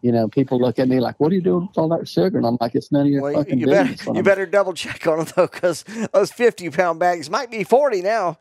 [0.03, 2.37] You know, people look at me like, "What are you doing with all that sugar?"
[2.37, 4.73] And I'm like, "It's none of your Well, fucking you better business." you better double
[4.73, 8.37] check on it though, because those fifty pound bags might be forty now.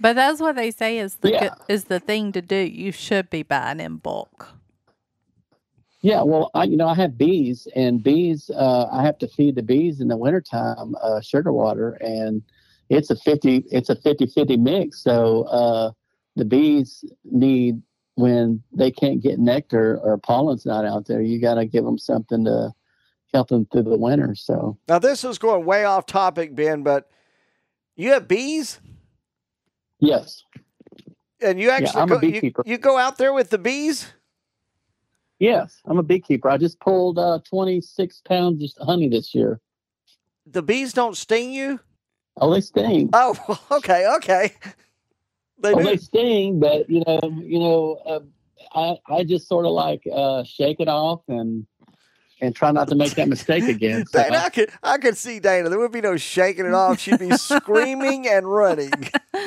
[0.00, 1.54] But that's what they say is the Yeah.
[1.68, 2.56] is the thing to do.
[2.56, 4.48] You should be buying in bulk.
[6.02, 9.56] Yeah, well, I you know I have bees, and bees uh, I have to feed
[9.56, 12.42] the bees in the wintertime uh, sugar water, and
[12.90, 15.02] it's a 50 it's a 50-50 mix.
[15.02, 15.92] So uh,
[16.36, 17.82] the bees need
[18.16, 21.98] when they can't get nectar or pollen's not out there, you got to give them
[21.98, 22.72] something to
[23.32, 24.34] help them through the winter.
[24.34, 27.10] So Now this is going way off topic, Ben, but
[27.94, 28.80] you have bees.
[30.00, 30.42] yes,
[31.40, 32.62] And you actually I'm a go, you, beekeeper.
[32.64, 34.06] you go out there with the bees?
[35.38, 36.48] yes, I'm a beekeeper.
[36.48, 39.60] I just pulled uh, 26 pounds of honey this year.
[40.46, 41.80] The bees don't sting you?
[42.38, 43.10] Oh, they sting.
[43.12, 44.52] Oh, okay, okay.
[45.58, 48.20] They well, they sting, but you know, you know, uh,
[48.74, 51.66] I I just sort of like uh, shake it off and
[52.40, 54.04] and try not to make that mistake again.
[54.06, 55.68] So Dana, I could I could see Dana.
[55.68, 57.00] There would be no shaking it off.
[57.00, 58.92] She'd be screaming and running.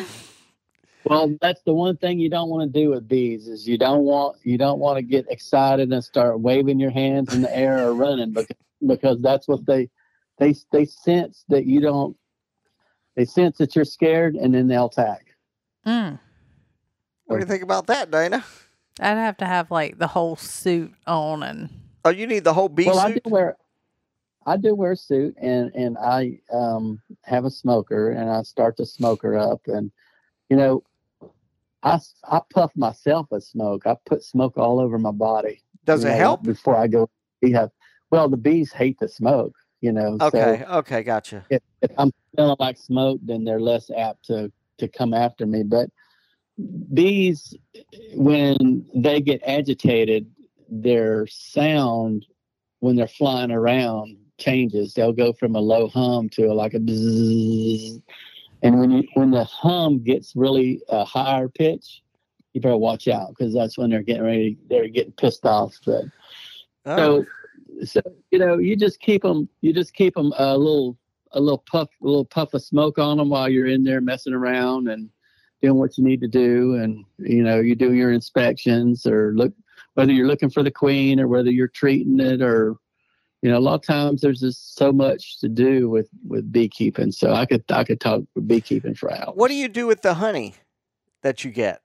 [1.06, 4.04] Well, that's the one thing you don't want to do with bees is you don't
[4.04, 7.88] want you don't want to get excited and start waving your hands in the air
[7.88, 9.90] or running because because that's what they
[10.38, 12.16] they they sense that you don't
[13.16, 15.29] they sense that you're scared and then they'll attack.
[15.86, 16.20] Mm.
[17.26, 18.44] What do you think about that, Dana?
[19.00, 21.70] I'd have to have like the whole suit on and
[22.04, 23.58] Oh, you need the whole bee well, I do wear
[24.46, 28.78] I do wear a suit and and I um have a smoker and I start
[28.78, 29.92] the smoker up and
[30.50, 30.84] you know
[31.84, 33.86] I I puff myself with smoke.
[33.86, 35.62] I put smoke all over my body.
[35.86, 36.44] Does you it know, help?
[36.44, 37.10] before I go?
[37.42, 37.70] We have
[38.12, 39.56] well, the bees hate the smoke.
[39.82, 41.46] You know, Okay, so okay, gotcha.
[41.50, 45.64] if, if I'm smelling like smoke, then they're less apt to to come after me.
[45.64, 45.90] But
[46.94, 47.56] bees,
[48.14, 50.30] when they get agitated,
[50.70, 52.26] their sound
[52.80, 54.94] when they're flying around changes.
[54.94, 58.02] They'll go from a low hum to a, like a bzzz.
[58.62, 62.02] And when you when the hum gets really a higher pitch,
[62.54, 64.58] you better watch out because that's when they're getting ready.
[64.70, 65.76] They're getting pissed off.
[65.86, 66.06] But
[66.86, 67.26] Oh,
[67.84, 68.02] so, so
[68.32, 69.50] you know, you just keep them.
[69.62, 70.98] You just keep them uh, a little,
[71.32, 74.34] a little puff, a little puff of smoke on them while you're in there messing
[74.34, 75.10] around and
[75.62, 76.76] doing what you need to do.
[76.76, 79.54] And you know, you do your inspections or look
[79.94, 82.78] whether you're looking for the queen or whether you're treating it or
[83.42, 87.12] you know, a lot of times there's just so much to do with with beekeeping.
[87.12, 89.36] So I could I could talk beekeeping for hours.
[89.36, 90.56] what do you do with the honey
[91.22, 91.82] that you get?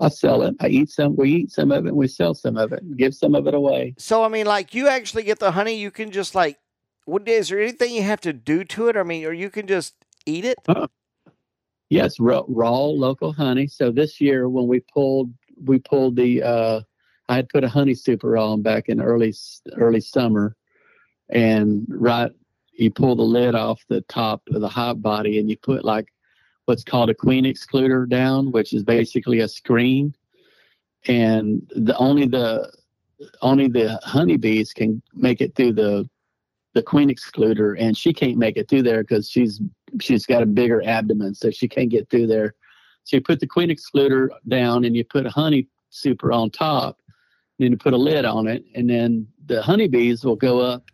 [0.00, 0.56] I sell it.
[0.60, 1.14] I eat some.
[1.16, 1.90] We eat some of it.
[1.90, 2.96] and We sell some of it.
[2.96, 3.94] Give some of it away.
[3.98, 5.74] So I mean, like you actually get the honey.
[5.74, 6.58] You can just like,
[7.04, 8.96] what is there anything you have to do to it?
[8.96, 9.94] I mean, or you can just
[10.26, 10.58] eat it.
[11.90, 13.66] Yes, raw, raw local honey.
[13.66, 15.32] So this year when we pulled
[15.64, 16.80] we pulled the uh
[17.28, 19.34] I had put a honey super on back in early
[19.76, 20.56] early summer
[21.30, 22.32] and right
[22.72, 26.12] you pull the lid off the top of the hive body and you put like
[26.64, 30.14] what's called a queen excluder down, which is basically a screen.
[31.06, 32.72] And the only the
[33.42, 36.08] only the honeybees can make it through the
[36.74, 39.60] the queen excluder and she can't make it through there because she's
[40.00, 42.54] she's got a bigger abdomen so she can't get through there.
[43.04, 47.00] So you put the queen excluder down and you put a honey super on top
[47.58, 50.90] then you put a lid on it and then the honeybees will go up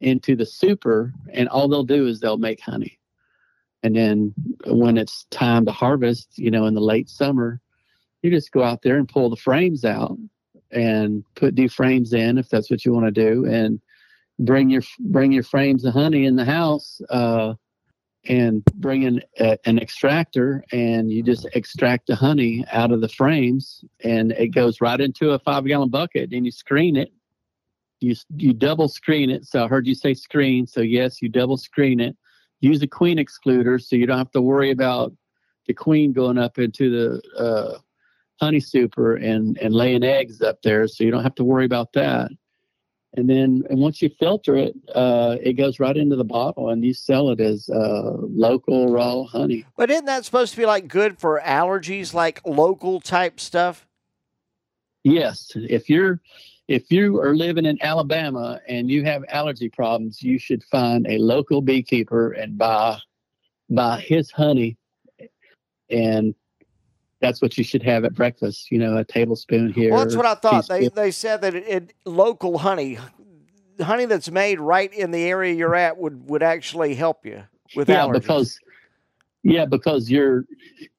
[0.00, 2.98] into the super and all they'll do is they'll make honey.
[3.82, 4.34] And then
[4.66, 7.60] when it's time to harvest you know in the late summer
[8.22, 10.16] you just go out there and pull the frames out
[10.70, 13.80] and put new frames in if that's what you want to do and
[14.38, 17.54] bring your bring your frames of honey in the house uh,
[18.28, 23.08] and bring in a, an extractor and you just extract the honey out of the
[23.08, 27.12] frames and it goes right into a five gallon bucket and you screen it.
[28.00, 29.44] You you double screen it.
[29.44, 32.16] So i heard you say screen so yes you double screen it.
[32.60, 35.12] Use a queen excluder so you don't have to worry about
[35.66, 37.78] the queen going up into the uh,
[38.40, 41.92] honey super and and laying eggs up there so you don't have to worry about
[41.92, 42.30] that
[43.14, 46.84] and then and once you filter it uh, it goes right into the bottle and
[46.84, 49.64] you sell it as uh, local raw honey.
[49.76, 53.86] But isn't that supposed to be like good for allergies, like local type stuff?
[55.04, 55.52] yes.
[55.54, 56.20] If you're
[56.66, 61.16] if you are living in alabama and you have allergy problems you should find a
[61.16, 62.98] local beekeeper and buy
[63.70, 64.76] buy his honey.
[65.90, 66.34] And
[67.20, 70.26] that's what you should have at breakfast you know a tablespoon here Well, that's what
[70.26, 70.68] I thought.
[70.68, 72.98] They they said that it, it local honey,
[73.80, 77.42] honey that's made right in the area you're at would would actually help you
[77.74, 78.12] with yeah allergies.
[78.12, 78.58] because
[79.42, 80.44] yeah because you're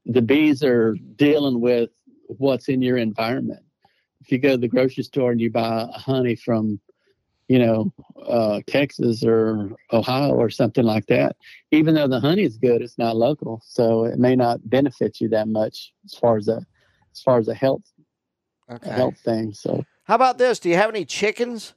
[0.06, 1.90] the bees are dealing with
[2.28, 3.62] what's in your environment
[4.22, 6.80] if you go to the grocery store and you buy honey from
[7.50, 7.92] you know
[8.28, 11.36] uh, texas or ohio or something like that
[11.72, 15.28] even though the honey is good it's not local so it may not benefit you
[15.28, 16.66] that much as far as a
[17.12, 17.82] as far as a health
[18.70, 20.60] a health thing so How about this?
[20.60, 21.74] Do you have any chickens?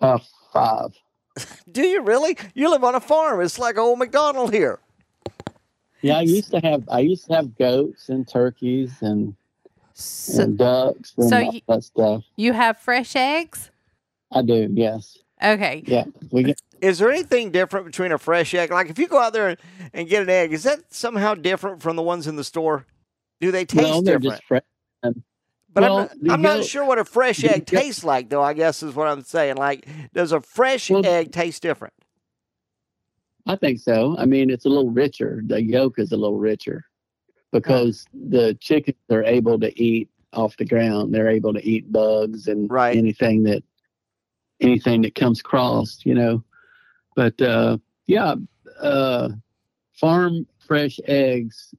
[0.00, 0.18] uh
[0.52, 0.92] five
[1.72, 2.36] Do you really?
[2.54, 3.40] You live on a farm.
[3.40, 4.78] It's like old McDonald here.
[6.02, 9.34] yeah i used to have i used to have goats and turkeys and
[9.94, 13.70] so and ducks and so all you- that stuff you have fresh eggs?
[14.32, 15.18] I do, yes.
[15.42, 15.84] Okay.
[15.86, 16.04] Yeah.
[16.30, 18.70] We get Is there anything different between a fresh egg?
[18.70, 19.58] Like if you go out there and,
[19.92, 22.86] and get an egg, is that somehow different from the ones in the store?
[23.40, 24.40] Do they taste no, they're different?
[24.40, 24.62] just fresh.
[25.02, 25.22] Um,
[25.72, 28.42] but well, I'm, not, I'm not sure what a fresh egg goat- tastes like, though.
[28.42, 29.56] I guess is what I'm saying.
[29.56, 31.94] Like, does a fresh Well- egg taste different?
[33.46, 34.14] I think so.
[34.18, 35.40] I mean, it's a little richer.
[35.46, 36.84] The yolk is a little richer
[37.50, 38.18] because oh.
[38.28, 41.14] the chickens are able to eat off the ground.
[41.14, 42.94] They're able to eat bugs and Right.
[42.94, 43.62] anything that
[44.60, 46.42] anything that comes across, you know.
[47.16, 48.34] But uh, yeah,
[48.80, 49.30] uh,
[49.94, 51.74] farm fresh eggs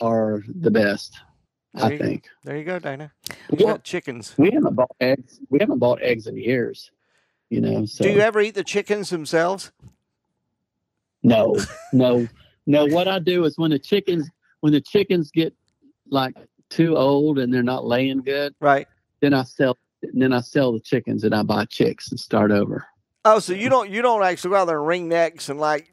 [0.00, 1.18] are the best.
[1.74, 3.12] There I think There you go, Dana.
[3.50, 4.34] we, You got chickens.
[4.38, 5.40] we haven't bought eggs.
[5.50, 6.90] We haven't bought eggs in years.
[7.50, 7.86] You know.
[7.86, 9.72] So Do you ever eat the chickens themselves?
[11.22, 11.56] No,
[11.92, 12.26] no,
[12.66, 12.86] no.
[12.86, 15.54] What I do is when the chickens when the chickens get
[16.08, 16.34] like
[16.70, 18.86] too old and they're not laying good, Right.
[19.20, 19.76] then I sell
[20.14, 22.86] then I sell the chickens and I buy chicks and start over.
[23.24, 25.92] Oh, so you don't you don't actually go out there and wring necks and like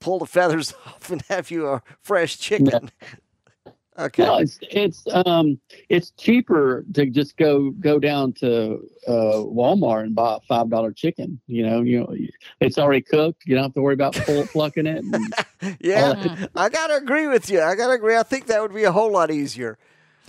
[0.00, 2.90] pull the feathers off and have you a fresh chicken.
[3.98, 4.24] Okay.
[4.24, 10.14] No, it's it's um it's cheaper to just go go down to uh, Walmart and
[10.14, 11.38] buy a five dollar chicken.
[11.46, 12.16] You know, you know,
[12.60, 13.42] it's already cooked.
[13.44, 15.04] You don't have to worry about pull, plucking it.
[15.04, 15.34] and
[15.80, 16.46] yeah.
[16.56, 17.60] I gotta agree with you.
[17.60, 18.16] I gotta agree.
[18.16, 19.76] I think that would be a whole lot easier.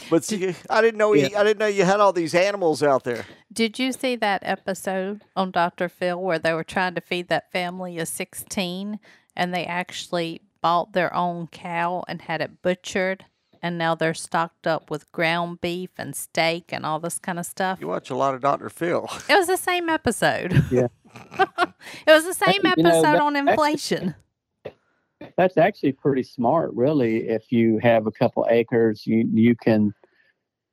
[0.10, 1.14] But see, I didn't know.
[1.14, 3.26] he- I didn't know you had all these animals out there.
[3.52, 5.90] Did you see that episode on Dr.
[5.90, 9.00] Phil where they were trying to feed that family of 16
[9.36, 13.26] and they actually bought their own cow and had it butchered?
[13.64, 17.46] And now they're stocked up with ground beef and steak and all this kind of
[17.46, 17.78] stuff.
[17.80, 18.70] You watch a lot of Dr.
[18.70, 19.08] Phil.
[19.30, 20.64] It was the same episode.
[20.72, 20.88] Yeah.
[21.40, 24.16] it was the same You know, episode that- on inflation.
[25.38, 27.28] That's actually pretty smart, really.
[27.30, 29.94] If you have a couple acres, you you can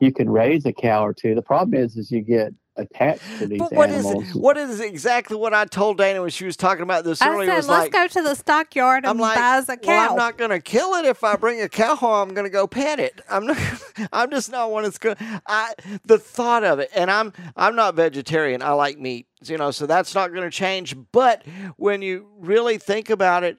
[0.01, 1.35] you can raise a cow or two.
[1.35, 4.31] The problem is, is you get attached to these But what is animals.
[4.31, 4.37] it?
[4.37, 7.49] What is exactly what I told Dana when she was talking about this I earlier?
[7.49, 9.91] said, was let's like, go to the stockyard and I'm like, buy us a cow.
[9.91, 12.29] well, I'm not going to kill it if I bring a cow home.
[12.29, 13.21] I'm going to go pet it.
[13.29, 13.57] I'm not.
[14.13, 15.17] I'm just not one that's going.
[15.17, 15.75] to I
[16.05, 18.63] the thought of it, and I'm I'm not vegetarian.
[18.63, 20.97] I like meat, you know, so that's not going to change.
[21.13, 21.45] But
[21.77, 23.59] when you really think about it.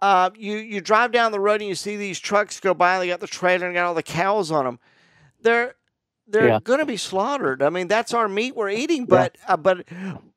[0.00, 2.98] Uh, you you drive down the road and you see these trucks go by.
[2.98, 4.78] They got the trailer and got all the cows on them.
[5.40, 5.74] They're
[6.28, 6.60] they're Yeah.
[6.64, 7.62] going to be slaughtered.
[7.62, 9.06] I mean, that's our meat we're eating.
[9.06, 9.86] But uh, but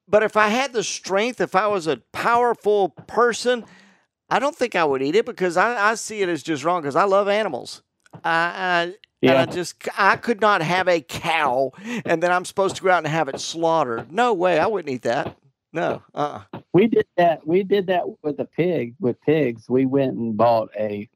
[0.07, 3.65] but if I had the strength, if I was a powerful person,
[4.29, 6.81] I don't think I would eat it because I, I see it as just wrong
[6.81, 7.81] because I love animals.
[8.23, 9.35] I, I, And Yeah.
[9.37, 11.71] I just I could not have a cow
[12.05, 14.11] and then I'm supposed to go out and have it slaughtered.
[14.11, 15.35] No way, I wouldn't eat that.
[15.71, 17.45] No, uh, uh We did that.
[17.45, 18.95] We did that with a pig.
[18.99, 21.09] With pigs, we went and bought a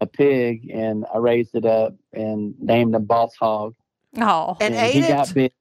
[0.00, 3.74] a pig, and I raised it up and named him Boss Hog.
[4.18, 5.08] Oh, And ate he it?
[5.08, 5.52] got big.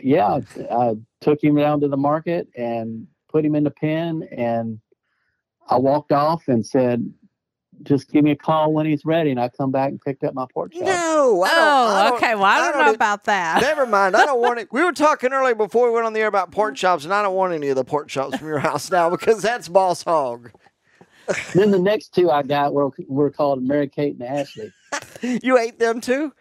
[0.00, 0.40] Yeah,
[0.70, 4.80] I took him down to the market and put him in the pen, and
[5.68, 7.12] I walked off and said,
[7.82, 10.34] "Just give me a call when he's ready." And I come back and picked up
[10.34, 10.82] my pork chop.
[10.82, 11.42] no.
[11.42, 12.34] I don't, oh, I oh, don't- okay.
[12.34, 13.62] Well, I don't, know e- about that.
[13.62, 14.16] Never mind.
[14.16, 14.68] I don't want it.
[14.72, 16.76] We were talking earlier before we went on the air about pork mm-hmm.
[16.76, 19.42] chops, and I don't want any of the pork chops from your house now because
[19.42, 20.50] that's Boss Hog.
[21.54, 24.72] then the next two I got were were called Mary Kate and Ashley.
[25.22, 26.32] You ate them too?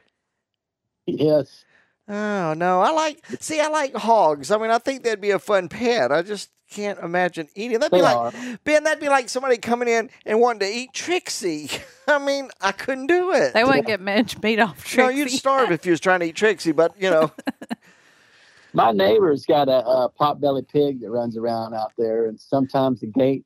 [1.05, 1.65] Yes.
[2.10, 3.24] Oh no, I like.
[3.39, 4.49] See, I like hogs.
[4.49, 6.12] I mean, I think that'd be a fun pet.
[6.12, 7.80] I just can't imagine eating.
[7.80, 8.34] That'd be like are.
[8.64, 8.84] Ben.
[8.84, 11.70] That'd be like somebody coming in and wanting to eat Trixie.
[12.07, 13.53] I mean, I couldn't do it.
[13.53, 14.97] They wouldn't get much meat off Trixie.
[14.97, 16.72] no, you'd starve if you was trying to eat Trixie.
[16.72, 17.32] But you know,
[18.74, 23.07] My neighbor's got a, a pot-bellied pig that runs around out there, and sometimes the
[23.07, 23.45] gate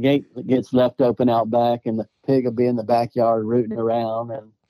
[0.00, 3.78] gate gets left open out back, and the pig will be in the backyard rooting
[3.78, 4.61] around, and you know, I'll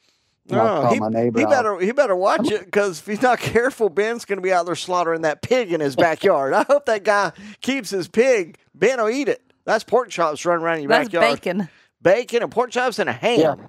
[0.49, 1.39] no, oh, call he, my neighbor.
[1.39, 1.51] he out.
[1.51, 4.67] better he better watch it because if he's not careful, Ben's going to be out
[4.67, 6.53] there slaughtering that pig in his backyard.
[6.53, 8.59] I hope that guy keeps his pig.
[8.75, 9.43] Ben will eat it.
[9.65, 11.35] That's pork chops running around in your That's backyard.
[11.37, 11.69] bacon.
[12.03, 13.69] Bacon and pork chops and a ham.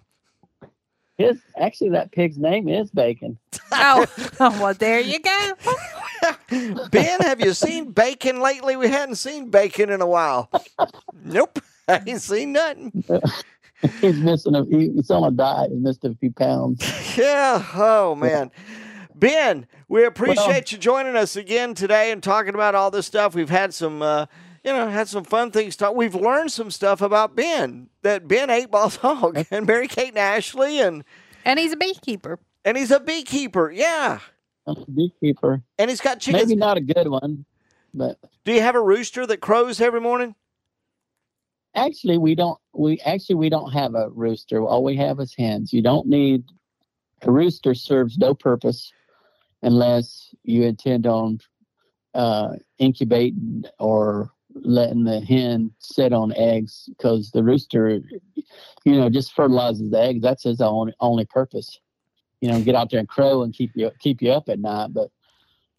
[1.18, 3.38] His actually that pig's name is Bacon.
[3.76, 4.06] Oh,
[4.40, 5.52] oh, well, there you go.
[6.92, 8.76] Ben, have you seen bacon lately?
[8.76, 10.50] We hadn't seen bacon in a while.
[11.24, 11.60] Nope.
[11.88, 13.04] I ain't seen nothing.
[14.02, 14.64] He's missing a.
[14.66, 15.72] He, he's on a diet.
[15.72, 16.82] He missed a few pounds.
[17.18, 17.64] Yeah.
[17.76, 18.50] Oh, man.
[19.14, 23.36] Ben, we appreciate you joining us again today and talking about all this stuff.
[23.36, 24.26] We've had some, uh,
[24.64, 25.76] you know, had some fun things.
[25.76, 25.96] Talk.
[25.96, 30.18] We've learned some stuff about Ben that Ben ate Boss Hog and Mary Kate and
[30.18, 31.04] Ashley, and
[31.46, 32.40] And he's a beekeeper.
[32.66, 33.70] and he's a beekeeper.
[33.72, 34.20] Yeah,
[34.66, 35.62] I'm a beekeeper.
[35.78, 36.48] and he's got chickens.
[36.48, 37.46] Maybe not a good one,
[37.94, 40.34] but Do you have a rooster that crows every morning?
[41.76, 42.58] Actually we don't.
[42.74, 44.62] We actually we don't have a rooster.
[44.62, 45.74] All we have is hens.
[45.74, 46.44] You don't need
[47.22, 47.74] a rooster.
[47.74, 48.92] Serves no purpose
[49.62, 51.40] unless you intend on
[52.14, 58.02] uh, incubating or letting the hen sit on eggs because the rooster,
[58.86, 60.22] you know, just fertilizes the eggs.
[60.22, 61.80] That's his only only purpose.
[62.42, 64.94] You know, get out there and crow and keep you keep you up at night.
[64.94, 65.10] But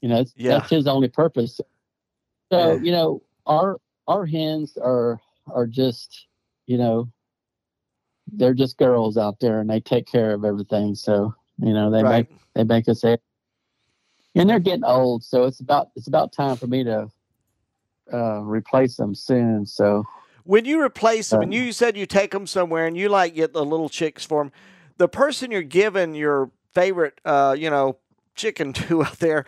[0.00, 0.58] you know, that's, Yeah.
[0.58, 1.60] that's his only purpose.
[2.50, 2.82] So Yeah.
[2.82, 3.78] you know, our
[4.08, 6.26] our hens are are just,
[6.66, 7.08] you know,
[8.32, 10.94] they're just girls out there and they take care of everything.
[10.94, 12.28] So, you know, they Right.
[12.30, 13.22] make they make us happy.
[14.34, 17.08] And they're getting old, so it's about it's about time for me to
[18.12, 19.66] uh replace them soon.
[19.66, 20.04] So
[20.44, 23.34] When you replace them, and Uh, you said you take them somewhere, and you like
[23.34, 24.52] get the little chicks for them,
[24.98, 27.98] the person you're giving your favorite, uh, you know,
[28.34, 29.44] chicken to out there,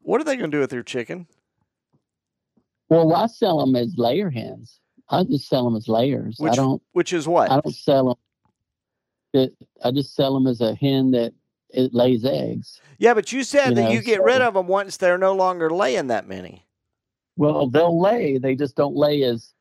[0.00, 1.26] what are they going to do with their chicken?
[2.88, 4.80] well I sell them as layer hens.
[5.12, 6.36] I just sell them as layers.
[6.38, 7.50] Which I don't Which is what?
[7.50, 8.16] I don't sell them.
[9.34, 9.54] It,
[9.84, 11.32] I just sell them as a hen that
[11.70, 12.80] it lays eggs.
[12.98, 15.34] yeah, but you said you that know, you get rid of them once they're no
[15.34, 16.66] longer laying that many.
[17.36, 18.38] Well, they'll lay.
[18.38, 19.54] They just don't lay as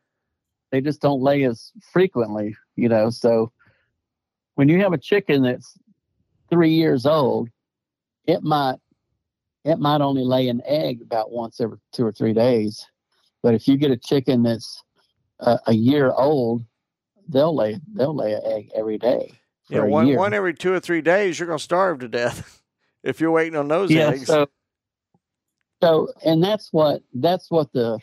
[0.71, 3.09] they just don't lay as frequently, you know.
[3.09, 3.51] So
[4.55, 5.77] when you have a chicken that's
[6.49, 7.49] three years old,
[8.25, 8.77] it might
[9.63, 12.85] it might only lay an egg about once every two or three days.
[13.43, 14.83] But if you get a chicken that's
[15.41, 16.63] a, a year old,
[17.27, 19.31] they'll lay they'll lay an egg every day.
[19.69, 20.17] Yeah, one year.
[20.17, 22.61] one every two or three days, you're going to starve to death
[23.03, 24.27] if you're waiting on those yeah, eggs.
[24.27, 24.47] So,
[25.81, 27.99] so and that's what that's what the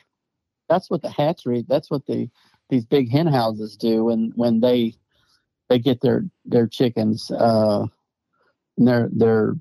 [0.68, 2.28] that's what the hatchery that's what the
[2.68, 4.94] these big hen houses do when when they
[5.68, 7.86] they get their their chickens uh
[8.76, 9.54] they're they're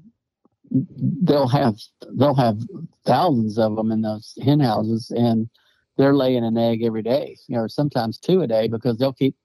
[0.72, 1.76] they'll have
[2.14, 2.60] they'll have
[3.06, 5.50] thousands of them in those hen houses and
[5.98, 9.36] they're laying an egg every day you know sometimes two a day because they'll keep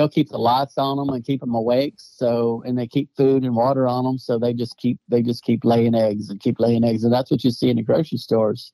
[0.00, 1.94] they'll keep the lights on them and keep them awake.
[1.98, 5.44] So and they keep food and water on them so they just keep they just
[5.44, 7.04] keep laying eggs and keep laying eggs.
[7.04, 8.72] And that's what you see in the grocery stores.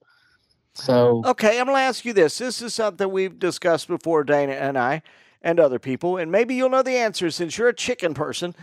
[0.74, 2.39] So Okay, I'm to ask you this.
[2.39, 5.03] This is something we've discussed before, Dana and I,
[5.43, 8.55] and other people, and maybe you'll know the answer since you're a chicken person.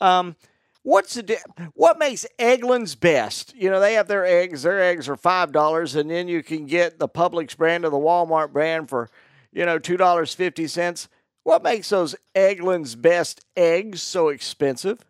[0.00, 0.36] Um,
[0.82, 1.38] what's the
[1.74, 3.54] what makes Eggland's best?
[3.56, 4.62] You know, they have their eggs.
[4.62, 7.96] Their eggs are five dollars, and then you can get the Publix brand or the
[7.96, 9.10] Walmart brand for,
[9.52, 11.08] you know, two dollars fifty cents.
[11.44, 15.00] What makes those Eggland's best eggs so expensive?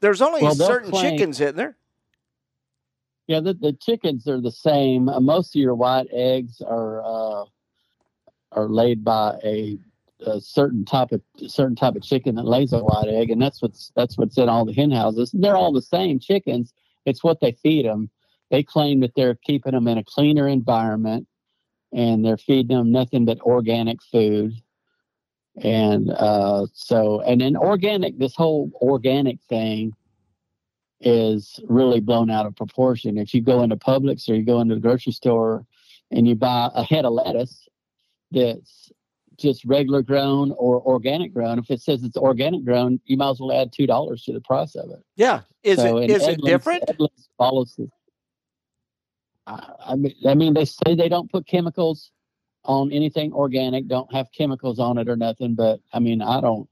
[0.00, 1.76] There's only Well, certain chickens in there.
[3.26, 5.08] Yeah, the, the chickens are the same.
[5.08, 7.44] Uh, most of your white eggs are uh,
[8.52, 9.78] are laid by a,
[10.20, 13.60] a certain type of certain type of chicken that lays a white egg, and that's
[13.60, 15.30] what's that's what's in all the hen houses.
[15.32, 16.72] They're all the same chickens.
[17.04, 18.10] It's what they feed them.
[18.50, 21.26] They claim that they're keeping them in a cleaner environment,
[21.92, 24.52] and they're feeding them nothing but organic food.
[25.62, 29.94] And uh, so, and then organic, this whole organic thing
[31.00, 33.18] is really blown out of proportion.
[33.18, 35.64] If you go into Publix or you go into the grocery store
[36.10, 37.68] and you buy a head of lettuce
[38.30, 38.90] that's
[39.38, 43.40] just regular grown or organic grown, if it says it's organic grown, you might as
[43.40, 45.02] well add two dollars to the price of it.
[45.16, 46.84] Yeah, is So, it is it different?
[46.88, 47.78] Edmunds follows
[49.46, 52.10] I, I mean, I mean, they say they don't put chemicals
[52.64, 55.54] on anything organic, don't have chemicals on it or nothing.
[55.54, 56.68] But I mean, I don't.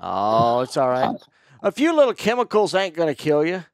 [0.00, 1.16] Oh, it's all right.
[1.62, 3.64] A few little chemicals ain't going to kill you,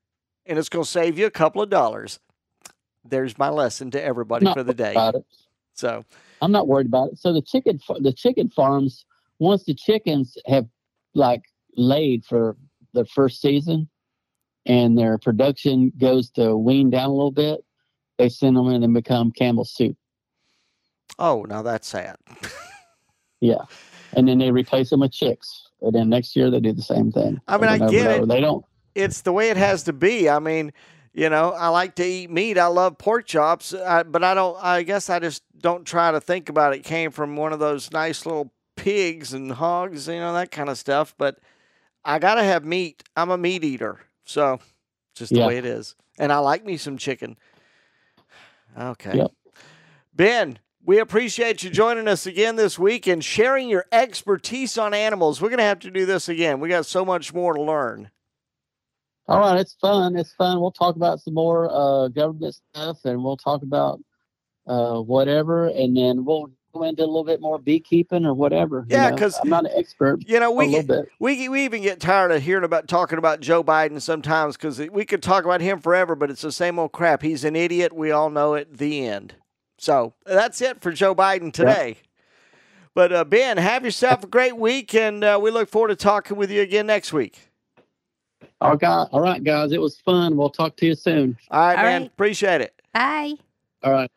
[0.45, 2.20] and it's going to save you a couple of dollars.
[3.03, 4.95] There's my lesson to everybody for the day.
[5.72, 6.05] So,
[6.41, 7.18] I'm not worried about it.
[7.18, 9.05] So the chicken, the chicken farms,
[9.39, 10.66] once the chickens have
[11.14, 11.43] like
[11.76, 12.57] laid for
[12.93, 13.89] the first season,
[14.66, 17.64] and their production goes to wean down a little bit,
[18.18, 19.97] they send them in and become Campbell soup.
[21.18, 22.16] oh, now that's sad.
[23.41, 23.66] Yeah,
[24.14, 27.12] and then they replace them with chicks, and then next year they do the same
[27.12, 27.41] thing.
[27.47, 28.26] I mean, I get it.
[28.26, 28.64] They don't.
[28.97, 30.28] It's the way it has to be.
[30.28, 30.72] I mean,
[31.12, 32.59] you know, I like to eat meat.
[32.59, 34.56] I love pork chops, I, but I don't.
[34.62, 37.90] I guess I just don't try to think about it came from one of those
[37.92, 41.14] nice little pigs and hogs, you know, that kind of stuff.
[41.18, 41.38] But
[42.04, 43.02] I gotta have meat.
[43.16, 44.61] I'm a meat eater, so
[45.14, 45.46] just the Yeah.
[45.46, 45.94] way it is.
[46.18, 47.36] And I like me some chicken.
[48.78, 49.16] Okay.
[49.16, 49.32] Yep.
[50.14, 55.40] Ben, we appreciate you joining us again this week and sharing your expertise on animals.
[55.40, 56.61] We're going to have to do this again.
[56.61, 58.11] We got so much more to learn.
[59.29, 60.16] All right, it's fun.
[60.16, 60.61] It's fun.
[60.61, 64.01] We'll talk about some more uh, government stuff, and we'll talk about
[64.66, 68.87] uh, whatever, and then we'll go into a little bit more beekeeping or whatever.
[68.89, 69.16] you Yeah, know.
[69.16, 70.26] 'cause, I'm not an expert.
[70.26, 71.09] You know, a we little get, bit.
[71.20, 75.05] we we even get tired of hearing about talking about Joe Biden sometimes because we
[75.05, 77.20] could talk about him forever, but it's the same old crap.
[77.22, 77.93] He's an idiot.
[77.95, 78.79] We all know it.
[78.79, 79.35] The end.
[79.76, 81.99] So that's it for Joe Biden today.
[82.95, 86.37] But uh, Ben, have yourself a great week, and uh, we look forward to talking
[86.37, 87.47] with you again next week.
[88.61, 89.09] All right, guys.
[89.12, 89.72] All right, guys.
[89.72, 90.36] It was fun.
[90.36, 91.36] We'll talk to you soon.
[91.51, 92.03] All right, All man.
[92.03, 92.11] right.
[92.11, 92.74] Appreciate it.
[92.93, 93.34] Bye.
[93.82, 94.11] All right.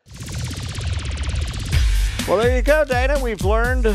[2.28, 3.20] Well, there you go, Dana.
[3.22, 3.86] We've learned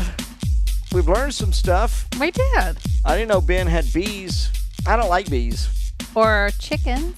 [0.93, 2.07] we've learned some stuff.
[2.19, 2.77] We did.
[3.05, 4.49] I didn't know Ben had bees.
[4.85, 5.91] I don't like bees.
[6.15, 7.15] Or chickens.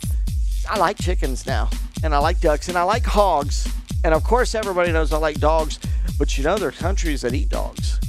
[0.70, 1.70] I like chickens now,
[2.03, 3.68] and I like ducks, and I like hogs,
[4.03, 5.80] and of course everybody knows I like dogs.
[6.18, 7.99] But you know, there are countries that eat dogs.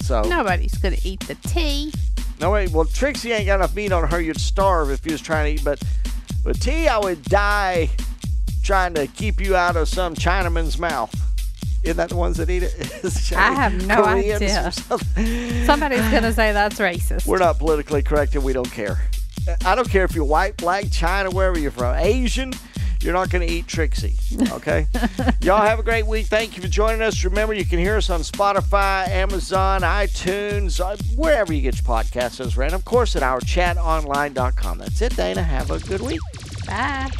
[0.00, 1.92] So Nobody's gonna eat the tea.
[2.40, 2.70] No wait.
[2.70, 4.20] Well, Trixie ain't got enough meat on her.
[4.20, 5.64] You'd starve if you was trying to eat.
[5.64, 5.82] But
[6.44, 7.90] with tea, I would die
[8.62, 11.14] trying to keep you out of some Chinaman's mouth.
[11.82, 13.32] Isn't that the ones that eat it?
[13.36, 14.72] I have no Koreans idea.
[15.64, 17.26] Somebody's gonna say that's racist.
[17.26, 18.98] We're not politically correct and we don't care.
[19.64, 22.52] I don't care if you're white, black, China, wherever you're from, Asian.
[23.02, 24.16] You're not going to eat Trixie.
[24.52, 24.86] Okay.
[25.42, 26.26] Y'all have a great week.
[26.26, 27.24] Thank you for joining us.
[27.24, 32.40] Remember, you can hear us on Spotify, Amazon, iTunes, uh, wherever you get your podcasts,
[32.64, 34.78] and of course at our chatonline.com.
[34.78, 35.42] That's it, Dana.
[35.42, 36.20] Have a good week.
[36.66, 37.10] Bye.